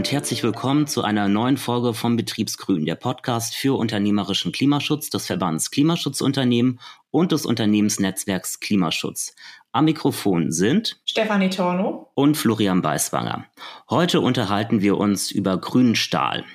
und 0.00 0.10
herzlich 0.10 0.42
willkommen 0.42 0.86
zu 0.86 1.04
einer 1.04 1.28
neuen 1.28 1.58
Folge 1.58 1.92
vom 1.92 2.16
Betriebsgrün, 2.16 2.86
der 2.86 2.94
Podcast 2.94 3.54
für 3.54 3.76
unternehmerischen 3.76 4.50
Klimaschutz 4.50 5.10
des 5.10 5.26
Verbands 5.26 5.70
Klimaschutzunternehmen 5.70 6.80
und 7.10 7.32
des 7.32 7.44
Unternehmensnetzwerks 7.44 8.60
Klimaschutz. 8.60 9.34
Am 9.72 9.84
Mikrofon 9.84 10.52
sind 10.52 10.98
Stefanie 11.04 11.50
Torno 11.50 12.10
und 12.14 12.38
Florian 12.38 12.80
Beiswanger. 12.80 13.44
Heute 13.90 14.22
unterhalten 14.22 14.80
wir 14.80 14.96
uns 14.96 15.30
über 15.30 15.58
grünen 15.58 15.96
Stahl. 15.96 16.46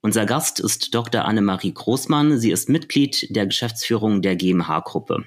Unser 0.00 0.24
Gast 0.24 0.60
ist 0.60 0.94
Dr. 0.94 1.24
Annemarie 1.24 1.74
Großmann. 1.74 2.38
Sie 2.38 2.52
ist 2.52 2.68
Mitglied 2.68 3.34
der 3.34 3.46
Geschäftsführung 3.46 4.22
der 4.22 4.36
GmbH-Gruppe. 4.36 5.24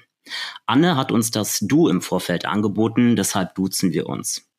Anne 0.64 0.96
hat 0.96 1.12
uns 1.12 1.30
das 1.30 1.58
Du 1.60 1.88
im 1.88 2.00
Vorfeld 2.00 2.46
angeboten, 2.46 3.16
deshalb 3.16 3.54
duzen 3.54 3.92
wir 3.92 4.06
uns. 4.06 4.49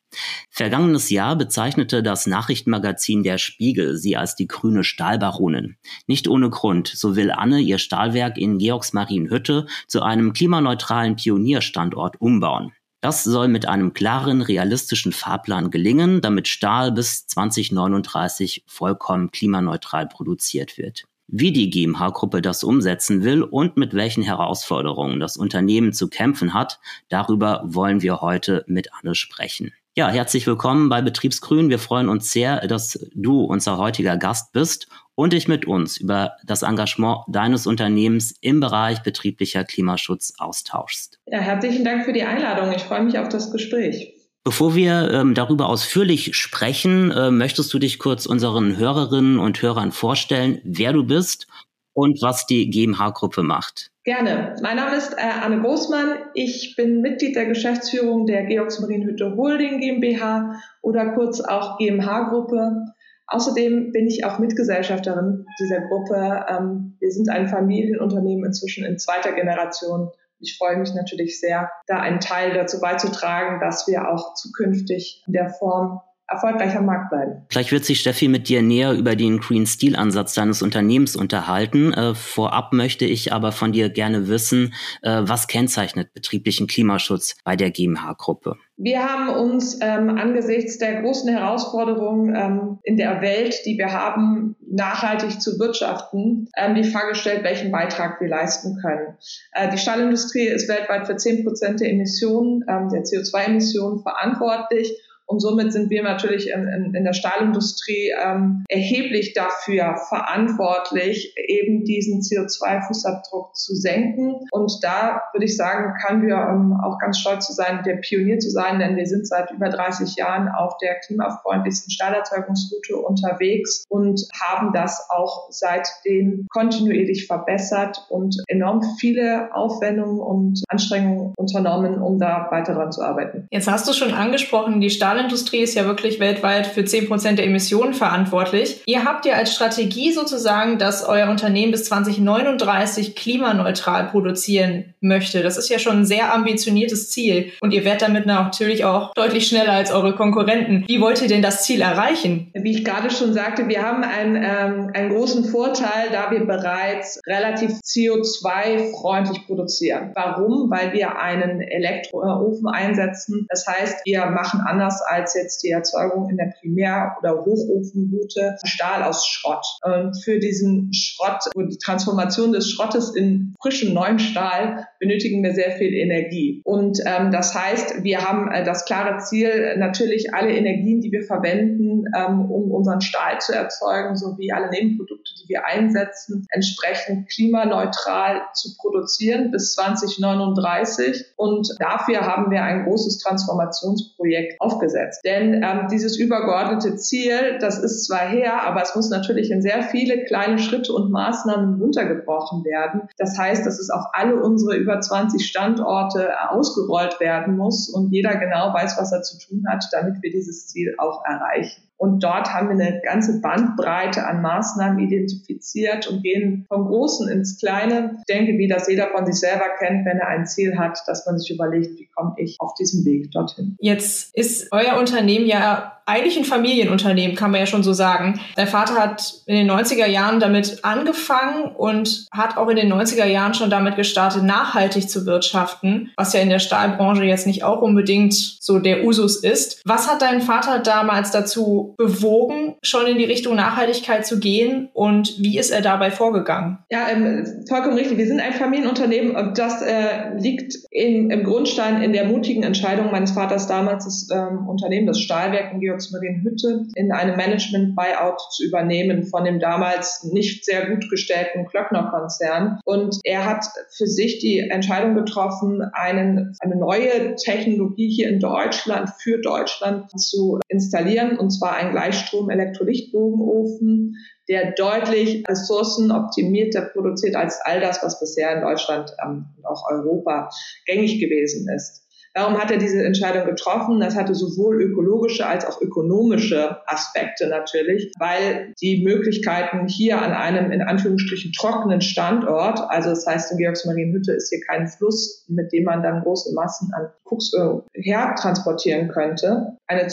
Vergangenes 0.50 1.10
Jahr 1.10 1.36
bezeichnete 1.36 2.02
das 2.02 2.26
Nachrichtenmagazin 2.26 3.22
Der 3.22 3.38
Spiegel 3.38 3.96
sie 3.96 4.16
als 4.16 4.36
die 4.36 4.46
grüne 4.46 4.84
Stahlbaronin. 4.84 5.76
Nicht 6.06 6.28
ohne 6.28 6.50
Grund, 6.50 6.88
so 6.88 7.16
will 7.16 7.30
Anne 7.30 7.60
ihr 7.60 7.78
Stahlwerk 7.78 8.36
in 8.36 8.58
Georgsmarienhütte 8.58 9.66
zu 9.86 10.02
einem 10.02 10.32
klimaneutralen 10.32 11.16
Pionierstandort 11.16 12.20
umbauen. 12.20 12.72
Das 13.02 13.24
soll 13.24 13.48
mit 13.48 13.66
einem 13.66 13.94
klaren, 13.94 14.42
realistischen 14.42 15.10
Fahrplan 15.10 15.72
gelingen, 15.72 16.20
damit 16.20 16.46
Stahl 16.46 16.92
bis 16.92 17.26
2039 17.26 18.62
vollkommen 18.68 19.32
klimaneutral 19.32 20.06
produziert 20.06 20.78
wird. 20.78 21.02
Wie 21.26 21.50
die 21.50 21.70
GmbH-Gruppe 21.70 22.42
das 22.42 22.62
umsetzen 22.62 23.24
will 23.24 23.42
und 23.42 23.76
mit 23.76 23.94
welchen 23.94 24.22
Herausforderungen 24.22 25.18
das 25.18 25.36
Unternehmen 25.36 25.92
zu 25.92 26.08
kämpfen 26.08 26.54
hat, 26.54 26.78
darüber 27.08 27.62
wollen 27.64 28.02
wir 28.02 28.20
heute 28.20 28.64
mit 28.68 28.92
Anne 28.92 29.14
sprechen. 29.14 29.72
Ja, 29.94 30.08
herzlich 30.08 30.46
willkommen 30.46 30.88
bei 30.88 31.02
Betriebsgrün. 31.02 31.68
Wir 31.68 31.78
freuen 31.78 32.08
uns 32.08 32.32
sehr, 32.32 32.66
dass 32.66 32.98
du 33.14 33.42
unser 33.42 33.76
heutiger 33.76 34.16
Gast 34.16 34.54
bist 34.54 34.88
und 35.14 35.34
dich 35.34 35.48
mit 35.48 35.66
uns 35.66 35.98
über 35.98 36.32
das 36.46 36.62
Engagement 36.62 37.18
deines 37.28 37.66
Unternehmens 37.66 38.34
im 38.40 38.60
Bereich 38.60 39.02
betrieblicher 39.02 39.64
Klimaschutz 39.64 40.32
austauschst. 40.38 41.20
Ja, 41.26 41.40
herzlichen 41.40 41.84
Dank 41.84 42.06
für 42.06 42.14
die 42.14 42.22
Einladung. 42.22 42.72
Ich 42.74 42.84
freue 42.84 43.02
mich 43.02 43.18
auf 43.18 43.28
das 43.28 43.52
Gespräch. 43.52 44.14
Bevor 44.44 44.74
wir 44.74 45.10
ähm, 45.12 45.34
darüber 45.34 45.68
ausführlich 45.68 46.34
sprechen, 46.36 47.10
äh, 47.10 47.30
möchtest 47.30 47.72
du 47.74 47.78
dich 47.78 47.98
kurz 47.98 48.24
unseren 48.24 48.78
Hörerinnen 48.78 49.38
und 49.38 49.60
Hörern 49.60 49.92
vorstellen, 49.92 50.62
wer 50.64 50.94
du 50.94 51.04
bist 51.04 51.46
und 51.92 52.22
was 52.22 52.46
die 52.46 52.70
GmbH-Gruppe 52.70 53.42
macht. 53.42 53.91
Gerne. 54.04 54.56
Mein 54.60 54.76
Name 54.76 54.96
ist 54.96 55.12
äh, 55.12 55.20
Anne 55.20 55.60
Großmann. 55.60 56.18
Ich 56.34 56.74
bin 56.76 57.02
Mitglied 57.02 57.36
der 57.36 57.46
Geschäftsführung 57.46 58.26
der 58.26 58.46
Georgs 58.46 58.80
Marienhütte 58.80 59.36
Holding 59.36 59.78
GmbH 59.78 60.60
oder 60.80 61.10
kurz 61.14 61.40
auch 61.40 61.78
GmbH-Gruppe. 61.78 62.86
Außerdem 63.28 63.92
bin 63.92 64.08
ich 64.08 64.24
auch 64.24 64.40
Mitgesellschafterin 64.40 65.46
dieser 65.60 65.82
Gruppe. 65.82 66.46
Ähm, 66.48 66.96
wir 66.98 67.12
sind 67.12 67.30
ein 67.30 67.46
Familienunternehmen 67.46 68.44
inzwischen 68.44 68.84
in 68.84 68.98
zweiter 68.98 69.32
Generation. 69.34 70.10
Ich 70.40 70.58
freue 70.58 70.78
mich 70.78 70.92
natürlich 70.94 71.38
sehr, 71.38 71.70
da 71.86 72.00
einen 72.00 72.18
Teil 72.18 72.54
dazu 72.54 72.80
beizutragen, 72.80 73.60
dass 73.60 73.86
wir 73.86 74.10
auch 74.10 74.34
zukünftig 74.34 75.22
in 75.28 75.32
der 75.32 75.48
Form 75.48 76.00
erfolgreich 76.32 76.76
am 76.76 76.86
Markt 76.86 77.10
bleiben. 77.10 77.42
Vielleicht 77.48 77.72
wird 77.72 77.84
sich 77.84 78.00
Steffi 78.00 78.28
mit 78.28 78.48
dir 78.48 78.62
näher 78.62 78.92
über 78.92 79.16
den 79.16 79.38
Green 79.40 79.66
Steel 79.66 79.96
Ansatz 79.96 80.34
deines 80.34 80.62
Unternehmens 80.62 81.16
unterhalten. 81.16 81.92
Äh, 81.92 82.14
vorab 82.14 82.72
möchte 82.72 83.04
ich 83.04 83.32
aber 83.32 83.52
von 83.52 83.72
dir 83.72 83.88
gerne 83.88 84.28
wissen, 84.28 84.74
äh, 85.02 85.22
was 85.22 85.46
kennzeichnet 85.46 86.12
betrieblichen 86.14 86.66
Klimaschutz 86.66 87.36
bei 87.44 87.56
der 87.56 87.70
GmbH-Gruppe? 87.70 88.56
Wir 88.76 89.04
haben 89.04 89.28
uns 89.28 89.78
ähm, 89.80 90.10
angesichts 90.18 90.78
der 90.78 91.02
großen 91.02 91.28
Herausforderungen 91.30 92.34
ähm, 92.34 92.78
in 92.82 92.96
der 92.96 93.20
Welt, 93.20 93.54
die 93.64 93.78
wir 93.78 93.92
haben, 93.92 94.56
nachhaltig 94.60 95.40
zu 95.40 95.60
wirtschaften, 95.60 96.48
ähm, 96.56 96.74
die 96.74 96.82
Frage 96.82 97.10
gestellt, 97.10 97.44
welchen 97.44 97.70
Beitrag 97.70 98.20
wir 98.20 98.28
leisten 98.28 98.78
können. 98.80 99.16
Äh, 99.52 99.70
die 99.70 99.78
Stahlindustrie 99.78 100.48
ist 100.48 100.68
weltweit 100.68 101.06
für 101.06 101.16
10 101.16 101.44
Prozent 101.44 101.80
der 101.80 101.90
Emissionen, 101.90 102.64
ähm, 102.68 102.88
der 102.88 103.02
CO2-Emissionen 103.02 104.02
verantwortlich 104.02 104.92
und 105.32 105.40
somit 105.40 105.72
sind 105.72 105.88
wir 105.88 106.02
natürlich 106.02 106.50
in, 106.50 106.68
in, 106.68 106.94
in 106.94 107.04
der 107.04 107.14
Stahlindustrie 107.14 108.12
ähm, 108.22 108.64
erheblich 108.68 109.32
dafür 109.32 109.96
verantwortlich, 110.10 111.34
eben 111.48 111.84
diesen 111.84 112.20
CO2-Fußabdruck 112.20 113.54
zu 113.54 113.74
senken. 113.74 114.34
Und 114.50 114.80
da 114.82 115.22
würde 115.32 115.46
ich 115.46 115.56
sagen, 115.56 115.94
kann 116.04 116.20
wir 116.20 116.34
ähm, 116.34 116.78
auch 116.84 116.98
ganz 116.98 117.18
stolz 117.18 117.46
zu 117.46 117.54
sein, 117.54 117.82
der 117.86 117.96
Pionier 117.96 118.40
zu 118.40 118.50
sein, 118.50 118.78
denn 118.78 118.96
wir 118.96 119.06
sind 119.06 119.26
seit 119.26 119.50
über 119.52 119.70
30 119.70 120.16
Jahren 120.16 120.50
auf 120.50 120.76
der 120.82 121.00
klimafreundlichsten 121.00 121.90
Stahlerzeugungsroute 121.90 122.96
unterwegs 122.98 123.86
und 123.88 124.20
haben 124.38 124.74
das 124.74 125.08
auch 125.08 125.46
seitdem 125.48 126.46
kontinuierlich 126.50 127.26
verbessert 127.26 128.04
und 128.10 128.36
enorm 128.48 128.82
viele 128.98 129.48
Aufwendungen 129.54 130.20
und 130.20 130.62
Anstrengungen 130.68 131.32
unternommen, 131.38 132.02
um 132.02 132.18
da 132.18 132.48
weiter 132.50 132.74
dran 132.74 132.92
zu 132.92 133.00
arbeiten. 133.00 133.46
Jetzt 133.50 133.70
hast 133.70 133.88
du 133.88 133.94
schon 133.94 134.12
angesprochen, 134.12 134.82
die 134.82 134.90
Stahl 134.90 135.21
Stahlindustrie 135.22 135.62
ist 135.62 135.76
ja 135.76 135.86
wirklich 135.86 136.18
weltweit 136.18 136.66
für 136.66 136.84
10 136.84 137.06
Prozent 137.06 137.38
der 137.38 137.46
Emissionen 137.46 137.94
verantwortlich. 137.94 138.82
Ihr 138.86 139.04
habt 139.04 139.24
ja 139.24 139.34
als 139.34 139.54
Strategie 139.54 140.10
sozusagen, 140.12 140.78
dass 140.78 141.04
euer 141.04 141.30
Unternehmen 141.30 141.70
bis 141.70 141.84
2039 141.84 143.14
klimaneutral 143.14 144.08
produzieren 144.08 144.94
möchte. 145.00 145.42
Das 145.42 145.56
ist 145.56 145.68
ja 145.68 145.78
schon 145.78 145.98
ein 145.98 146.04
sehr 146.04 146.34
ambitioniertes 146.34 147.10
Ziel. 147.10 147.52
Und 147.60 147.72
ihr 147.72 147.84
werdet 147.84 148.02
damit 148.02 148.26
natürlich 148.26 148.84
auch 148.84 149.14
deutlich 149.14 149.46
schneller 149.46 149.72
als 149.72 149.92
eure 149.92 150.16
Konkurrenten. 150.16 150.84
Wie 150.88 151.00
wollt 151.00 151.22
ihr 151.22 151.28
denn 151.28 151.42
das 151.42 151.62
Ziel 151.62 151.82
erreichen? 151.82 152.50
Wie 152.54 152.72
ich 152.72 152.84
gerade 152.84 153.10
schon 153.10 153.32
sagte, 153.32 153.68
wir 153.68 153.82
haben 153.82 154.02
einen, 154.02 154.36
ähm, 154.36 154.90
einen 154.92 155.10
großen 155.10 155.44
Vorteil, 155.44 156.10
da 156.10 156.32
wir 156.32 156.44
bereits 156.44 157.20
relativ 157.28 157.70
CO2-freundlich 157.84 159.46
produzieren. 159.46 160.10
Warum? 160.14 160.68
Weil 160.68 160.92
wir 160.92 161.20
einen 161.20 161.60
Elektroofen 161.60 162.66
einsetzen. 162.68 163.46
Das 163.48 163.68
heißt, 163.68 164.04
wir 164.04 164.26
machen 164.26 164.60
anders 164.66 165.00
als 165.12 165.34
jetzt 165.34 165.62
die 165.62 165.70
Erzeugung 165.70 166.28
in 166.30 166.36
der 166.36 166.52
Primär- 166.60 167.16
oder 167.18 167.44
Hochofenroute 167.44 168.56
Stahl 168.64 169.02
aus 169.02 169.26
Schrott. 169.26 169.64
Und 169.82 170.14
für 170.22 170.38
diesen 170.38 170.92
Schrott 170.92 171.42
und 171.54 171.72
die 171.72 171.78
Transformation 171.78 172.52
des 172.52 172.70
Schrottes 172.70 173.14
in 173.14 173.54
frischen 173.60 173.94
neuen 173.94 174.18
Stahl 174.18 174.86
benötigen 174.98 175.42
wir 175.42 175.54
sehr 175.54 175.72
viel 175.72 175.94
Energie. 175.94 176.62
Und 176.64 176.98
ähm, 177.06 177.30
das 177.30 177.54
heißt, 177.54 178.02
wir 178.02 178.20
haben 178.22 178.50
äh, 178.50 178.64
das 178.64 178.84
klare 178.84 179.18
Ziel, 179.18 179.76
natürlich 179.78 180.34
alle 180.34 180.52
Energien, 180.52 181.00
die 181.00 181.12
wir 181.12 181.22
verwenden, 181.22 182.04
ähm, 182.16 182.50
um 182.50 182.70
unseren 182.70 183.00
Stahl 183.00 183.40
zu 183.40 183.52
erzeugen, 183.52 184.16
sowie 184.16 184.52
alle 184.52 184.70
Nebenprodukte, 184.70 185.11
die 185.40 185.48
wir 185.48 185.64
einsetzen, 185.66 186.46
entsprechend 186.50 187.28
klimaneutral 187.28 188.42
zu 188.54 188.76
produzieren 188.76 189.50
bis 189.50 189.74
2039. 189.74 191.24
Und 191.36 191.68
dafür 191.78 192.22
haben 192.22 192.50
wir 192.50 192.62
ein 192.62 192.84
großes 192.84 193.18
Transformationsprojekt 193.18 194.60
aufgesetzt. 194.60 195.20
Denn 195.24 195.62
ähm, 195.62 195.88
dieses 195.90 196.16
übergeordnete 196.16 196.96
Ziel, 196.96 197.58
das 197.60 197.78
ist 197.78 198.06
zwar 198.06 198.28
her, 198.28 198.62
aber 198.62 198.82
es 198.82 198.94
muss 198.94 199.10
natürlich 199.10 199.50
in 199.50 199.62
sehr 199.62 199.82
viele 199.82 200.24
kleine 200.24 200.58
Schritte 200.58 200.92
und 200.92 201.10
Maßnahmen 201.10 201.80
runtergebrochen 201.80 202.64
werden. 202.64 203.08
Das 203.18 203.38
heißt, 203.38 203.66
dass 203.66 203.78
es 203.78 203.90
auf 203.90 204.04
alle 204.12 204.42
unsere 204.42 204.76
über 204.76 205.00
20 205.00 205.44
Standorte 205.44 206.30
ausgerollt 206.50 207.20
werden 207.20 207.56
muss 207.56 207.88
und 207.88 208.10
jeder 208.12 208.36
genau 208.36 208.72
weiß, 208.72 208.96
was 208.98 209.12
er 209.12 209.22
zu 209.22 209.38
tun 209.38 209.64
hat, 209.68 209.84
damit 209.92 210.22
wir 210.22 210.30
dieses 210.30 210.68
Ziel 210.68 210.94
auch 210.98 211.22
erreichen. 211.24 211.82
Und 212.02 212.24
dort 212.24 212.52
haben 212.52 212.68
wir 212.68 212.84
eine 212.84 213.00
ganze 213.00 213.40
Bandbreite 213.40 214.26
an 214.26 214.42
Maßnahmen 214.42 214.98
identifiziert 214.98 216.08
und 216.08 216.24
gehen 216.24 216.66
vom 216.68 216.86
Großen 216.86 217.28
ins 217.28 217.60
Kleine. 217.60 218.16
Ich 218.18 218.34
denke, 218.34 218.58
wie 218.58 218.66
das 218.66 218.88
jeder 218.88 219.10
von 219.10 219.24
sich 219.24 219.36
selber 219.36 219.66
kennt, 219.78 220.04
wenn 220.04 220.18
er 220.18 220.26
ein 220.26 220.44
Ziel 220.44 220.76
hat, 220.76 220.98
dass 221.06 221.24
man 221.26 221.38
sich 221.38 221.54
überlegt, 221.54 222.00
wie 222.00 222.08
komme 222.12 222.34
ich 222.38 222.56
auf 222.58 222.74
diesem 222.74 223.04
Weg 223.04 223.30
dorthin. 223.30 223.76
Jetzt 223.78 224.34
ist 224.34 224.66
euer 224.72 224.98
Unternehmen 224.98 225.46
ja 225.46 225.92
eigentlich 226.04 226.36
ein 226.36 226.44
Familienunternehmen, 226.44 227.36
kann 227.36 227.50
man 227.50 227.60
ja 227.60 227.66
schon 227.66 227.82
so 227.82 227.92
sagen. 227.92 228.40
Dein 228.56 228.66
Vater 228.66 228.94
hat 228.94 229.42
in 229.46 229.54
den 229.54 229.70
90er 229.70 230.06
Jahren 230.06 230.40
damit 230.40 230.84
angefangen 230.84 231.74
und 231.76 232.26
hat 232.32 232.56
auch 232.56 232.68
in 232.68 232.76
den 232.76 232.92
90er 232.92 233.24
Jahren 233.24 233.54
schon 233.54 233.70
damit 233.70 233.96
gestartet, 233.96 234.42
nachhaltig 234.42 235.08
zu 235.08 235.26
wirtschaften, 235.26 236.10
was 236.16 236.32
ja 236.32 236.40
in 236.40 236.48
der 236.48 236.58
Stahlbranche 236.58 237.24
jetzt 237.24 237.46
nicht 237.46 237.62
auch 237.62 237.82
unbedingt 237.82 238.34
so 238.34 238.78
der 238.78 239.04
Usus 239.04 239.36
ist. 239.42 239.80
Was 239.84 240.10
hat 240.10 240.22
dein 240.22 240.42
Vater 240.42 240.80
damals 240.80 241.30
dazu 241.30 241.91
bewogen, 241.96 242.76
schon 242.82 243.06
in 243.06 243.18
die 243.18 243.24
Richtung 243.24 243.56
Nachhaltigkeit 243.56 244.26
zu 244.26 244.38
gehen 244.38 244.88
und 244.92 245.42
wie 245.42 245.58
ist 245.58 245.70
er 245.70 245.82
dabei 245.82 246.10
vorgegangen? 246.10 246.78
Ja, 246.90 247.08
ähm, 247.10 247.64
vollkommen 247.68 247.96
richtig. 247.96 248.18
Wir 248.18 248.26
sind 248.26 248.40
ein 248.40 248.52
Familienunternehmen 248.52 249.36
und 249.36 249.58
das 249.58 249.82
äh, 249.82 250.34
liegt 250.38 250.74
in, 250.90 251.30
im 251.30 251.44
Grundstein 251.44 252.02
in 252.02 252.12
der 252.12 252.24
mutigen 252.24 252.62
Entscheidung 252.62 253.10
meines 253.10 253.32
Vaters 253.32 253.66
damals, 253.66 254.04
das 254.04 254.28
ähm, 254.32 254.68
Unternehmen, 254.68 255.06
das 255.06 255.20
Stahlwerk 255.20 255.72
in 255.72 255.80
Georgsmarienhütte 255.80 256.86
in 256.94 257.12
einem 257.12 257.36
Management-Buyout 257.36 258.40
zu 258.50 258.64
übernehmen 258.64 259.24
von 259.24 259.44
dem 259.44 259.60
damals 259.60 260.24
nicht 260.24 260.64
sehr 260.64 260.86
gut 260.86 261.08
gestellten 261.10 261.66
Klöckner-Konzern. 261.66 262.80
Und 262.84 263.18
er 263.24 263.44
hat 263.46 263.64
für 263.96 264.06
sich 264.06 264.38
die 264.38 264.58
Entscheidung 264.58 265.14
getroffen, 265.14 265.82
einen, 265.92 266.54
eine 266.60 266.76
neue 266.76 267.36
Technologie 267.36 268.08
hier 268.08 268.28
in 268.28 268.40
Deutschland 268.40 269.10
für 269.18 269.40
Deutschland 269.40 270.10
zu 270.18 270.60
installieren, 270.68 271.38
und 271.38 271.50
zwar 271.50 271.71
zwar 271.72 271.80
ein 271.80 271.92
Gleichstrom-Elektrolichtbogenofen, 271.92 274.16
der 274.48 274.72
deutlich 274.72 275.44
ressourcenoptimierter 275.48 276.90
produziert 276.92 277.36
als 277.36 277.60
all 277.64 277.78
das, 277.80 278.02
was 278.02 278.18
bisher 278.20 278.56
in 278.56 278.62
Deutschland 278.62 279.10
ähm, 279.24 279.46
und 279.56 279.64
auch 279.66 279.88
Europa 279.90 280.50
gängig 280.86 281.20
gewesen 281.20 281.68
ist. 281.74 282.02
Warum 282.34 282.58
hat 282.58 282.70
er 282.70 282.78
diese 282.78 283.04
Entscheidung 283.04 283.44
getroffen? 283.44 284.00
Das 284.00 284.16
hatte 284.16 284.34
sowohl 284.34 284.80
ökologische 284.80 285.46
als 285.46 285.66
auch 285.66 285.82
ökonomische 285.82 286.78
Aspekte 286.86 287.46
natürlich, 287.46 288.10
weil 288.18 288.72
die 288.80 289.04
Möglichkeiten 289.04 289.86
hier 289.86 290.22
an 290.22 290.32
einem 290.32 290.72
in 290.72 290.80
Anführungsstrichen 290.80 291.52
trockenen 291.52 292.00
Standort, 292.00 292.80
also 292.88 293.10
das 293.10 293.26
heißt 293.26 293.52
in 293.52 293.58
Georgsmarienhütte 293.58 294.32
ist 294.32 294.48
hier 294.48 294.60
kein 294.66 294.88
Fluss, 294.88 295.44
mit 295.48 295.74
dem 295.74 295.84
man 295.84 296.02
dann 296.02 296.22
große 296.22 296.54
Massen 296.54 296.90
an 296.94 297.10
Koksöl 297.24 297.82
hertransportieren 297.92 299.08
könnte, 299.08 299.76
eine 299.86 300.08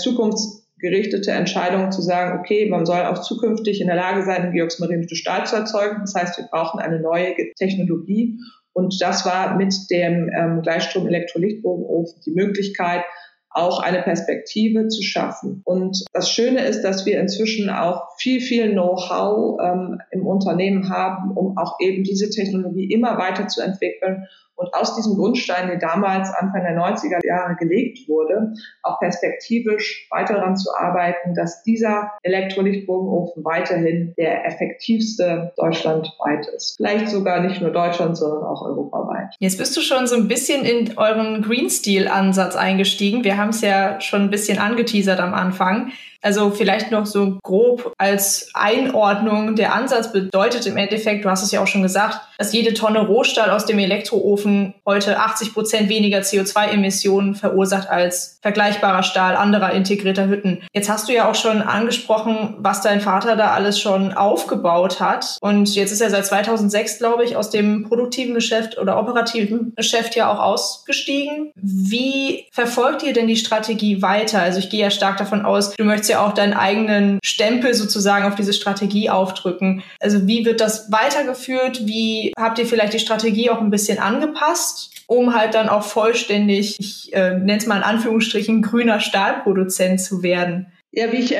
zukunftsgerichtete 0.79 1.31
Entscheidung 1.31 1.91
zu 1.91 2.01
sagen, 2.01 2.39
okay, 2.39 2.67
man 2.69 2.85
soll 2.85 3.01
auch 3.01 3.21
zukünftig 3.21 3.81
in 3.81 3.87
der 3.87 3.95
Lage 3.95 4.23
sein, 4.23 4.45
in 4.45 4.51
Georgsmarienhütte 4.53 5.15
Stahl 5.15 5.45
zu 5.45 5.55
erzeugen. 5.55 5.97
Das 6.01 6.15
heißt, 6.15 6.37
wir 6.37 6.45
brauchen 6.45 6.79
eine 6.79 6.99
neue 6.99 7.35
Technologie 7.57 8.37
und 8.73 9.01
das 9.01 9.25
war 9.25 9.57
mit 9.57 9.73
dem 9.89 10.29
ähm, 10.35 10.61
Gleichstrom-Elektrolichtbogenofen 10.61 12.21
die 12.25 12.31
Möglichkeit, 12.31 13.03
auch 13.51 13.81
eine 13.81 14.03
Perspektive 14.03 14.89
zu 14.89 15.01
schaffen. 15.01 15.61
Und 15.65 16.05
das 16.13 16.31
Schöne 16.31 16.65
ist, 16.65 16.83
dass 16.83 17.07
wir 17.07 17.19
inzwischen 17.19 17.69
auch 17.71 18.03
viel, 18.19 18.41
viel 18.41 18.71
Know-how 18.71 19.59
ähm, 19.61 19.99
im 20.11 20.25
Unternehmen 20.25 20.89
haben, 20.89 21.31
um 21.31 21.57
auch 21.57 21.77
eben 21.79 22.03
diese 22.03 22.29
Technologie 22.29 22.91
immer 22.93 23.17
weiter 23.17 23.47
zu 23.47 23.61
entwickeln 23.61 24.27
und 24.59 24.73
aus 24.73 24.95
diesem 24.95 25.15
Grundstein, 25.15 25.67
der 25.67 25.77
damals 25.77 26.29
Anfang 26.31 26.63
der 26.63 26.77
90er 26.77 27.25
Jahre 27.25 27.55
gelegt 27.55 28.09
wurde, 28.09 28.53
auch 28.83 28.99
perspektivisch 28.99 30.07
weiter 30.11 30.35
daran 30.35 30.57
zu 30.57 30.69
arbeiten, 30.77 31.33
dass 31.33 31.63
dieser 31.63 32.11
Elektrolichtbogenofen 32.23 33.45
weiterhin 33.45 34.13
der 34.17 34.45
effektivste 34.45 35.53
deutschlandweit 35.55 36.45
ist. 36.55 36.75
Vielleicht 36.75 37.09
sogar 37.09 37.39
nicht 37.39 37.61
nur 37.61 37.71
Deutschland, 37.71 38.17
sondern 38.17 38.43
auch 38.43 38.61
europaweit. 38.61 39.33
Jetzt 39.39 39.57
bist 39.57 39.75
du 39.77 39.81
schon 39.81 40.07
so 40.07 40.15
ein 40.15 40.27
bisschen 40.27 40.65
in 40.65 40.97
euren 40.97 41.41
Green 41.41 41.69
Steel 41.69 42.09
Ansatz 42.09 42.57
eingestiegen. 42.57 43.23
Wir 43.23 43.37
haben 43.37 43.49
es 43.49 43.61
ja 43.61 44.01
schon 44.01 44.23
ein 44.23 44.29
bisschen 44.29 44.59
angeteasert 44.59 45.21
am 45.21 45.33
Anfang. 45.33 45.93
Also 46.21 46.51
vielleicht 46.51 46.91
noch 46.91 47.05
so 47.05 47.37
grob 47.43 47.93
als 47.97 48.49
Einordnung. 48.53 49.55
Der 49.55 49.73
Ansatz 49.73 50.11
bedeutet 50.11 50.65
im 50.65 50.77
Endeffekt, 50.77 51.23
du 51.23 51.29
hast 51.29 51.43
es 51.43 51.51
ja 51.51 51.61
auch 51.61 51.67
schon 51.67 51.83
gesagt, 51.83 52.19
dass 52.37 52.53
jede 52.53 52.73
Tonne 52.73 52.99
Rohstahl 52.99 53.51
aus 53.51 53.65
dem 53.65 53.79
Elektroofen 53.79 54.73
heute 54.85 55.19
80 55.19 55.53
Prozent 55.53 55.89
weniger 55.89 56.19
CO2-Emissionen 56.19 57.35
verursacht 57.35 57.89
als 57.89 58.39
vergleichbarer 58.41 59.03
Stahl 59.03 59.35
anderer 59.35 59.71
integrierter 59.71 60.27
Hütten. 60.27 60.61
Jetzt 60.73 60.89
hast 60.89 61.09
du 61.09 61.13
ja 61.13 61.29
auch 61.29 61.35
schon 61.35 61.61
angesprochen, 61.61 62.55
was 62.59 62.81
dein 62.81 63.01
Vater 63.01 63.35
da 63.35 63.51
alles 63.51 63.79
schon 63.79 64.13
aufgebaut 64.13 64.99
hat. 64.99 65.37
Und 65.41 65.73
jetzt 65.75 65.91
ist 65.91 66.01
er 66.01 66.09
seit 66.09 66.25
2006, 66.25 66.99
glaube 66.99 67.23
ich, 67.23 67.35
aus 67.35 67.49
dem 67.49 67.87
produktiven 67.87 68.33
Geschäft 68.33 68.77
oder 68.77 68.99
operativen 68.99 69.73
Geschäft 69.75 70.15
ja 70.15 70.31
auch 70.31 70.39
ausgestiegen. 70.39 71.51
Wie 71.55 72.45
verfolgt 72.51 73.03
ihr 73.03 73.13
denn 73.13 73.27
die 73.27 73.37
Strategie 73.37 74.01
weiter? 74.01 74.41
Also 74.41 74.59
ich 74.59 74.69
gehe 74.69 74.81
ja 74.81 74.91
stark 74.91 75.17
davon 75.17 75.45
aus, 75.45 75.71
du 75.75 75.83
möchtest 75.83 76.08
ja 76.09 76.25
auch 76.25 76.33
deinen 76.33 76.53
eigenen 76.53 77.19
Stempel 77.23 77.73
sozusagen 77.73 78.25
auf 78.25 78.35
diese 78.35 78.53
Strategie 78.53 79.09
aufdrücken. 79.09 79.83
Also 79.99 80.27
wie 80.27 80.45
wird 80.45 80.61
das 80.61 80.91
weitergeführt? 80.91 81.87
Wie 81.87 82.33
habt 82.37 82.59
ihr 82.59 82.65
vielleicht 82.65 82.93
die 82.93 82.99
Strategie 82.99 83.49
auch 83.49 83.61
ein 83.61 83.71
bisschen 83.71 83.99
angepasst? 83.99 84.89
um 85.09 85.33
halt 85.33 85.55
dann 85.55 85.69
auch 85.69 85.81
vollständig, 85.81 86.79
ich 86.79 87.11
äh, 87.13 87.31
nenne 87.31 87.57
es 87.57 87.65
mal 87.65 87.77
in 87.77 87.83
Anführungsstrichen, 87.83 88.61
grüner 88.61 88.99
Stahlproduzent 88.99 89.99
zu 89.99 90.21
werden. 90.21 90.67
Ja, 90.91 91.11
wie 91.11 91.17
ich 91.17 91.37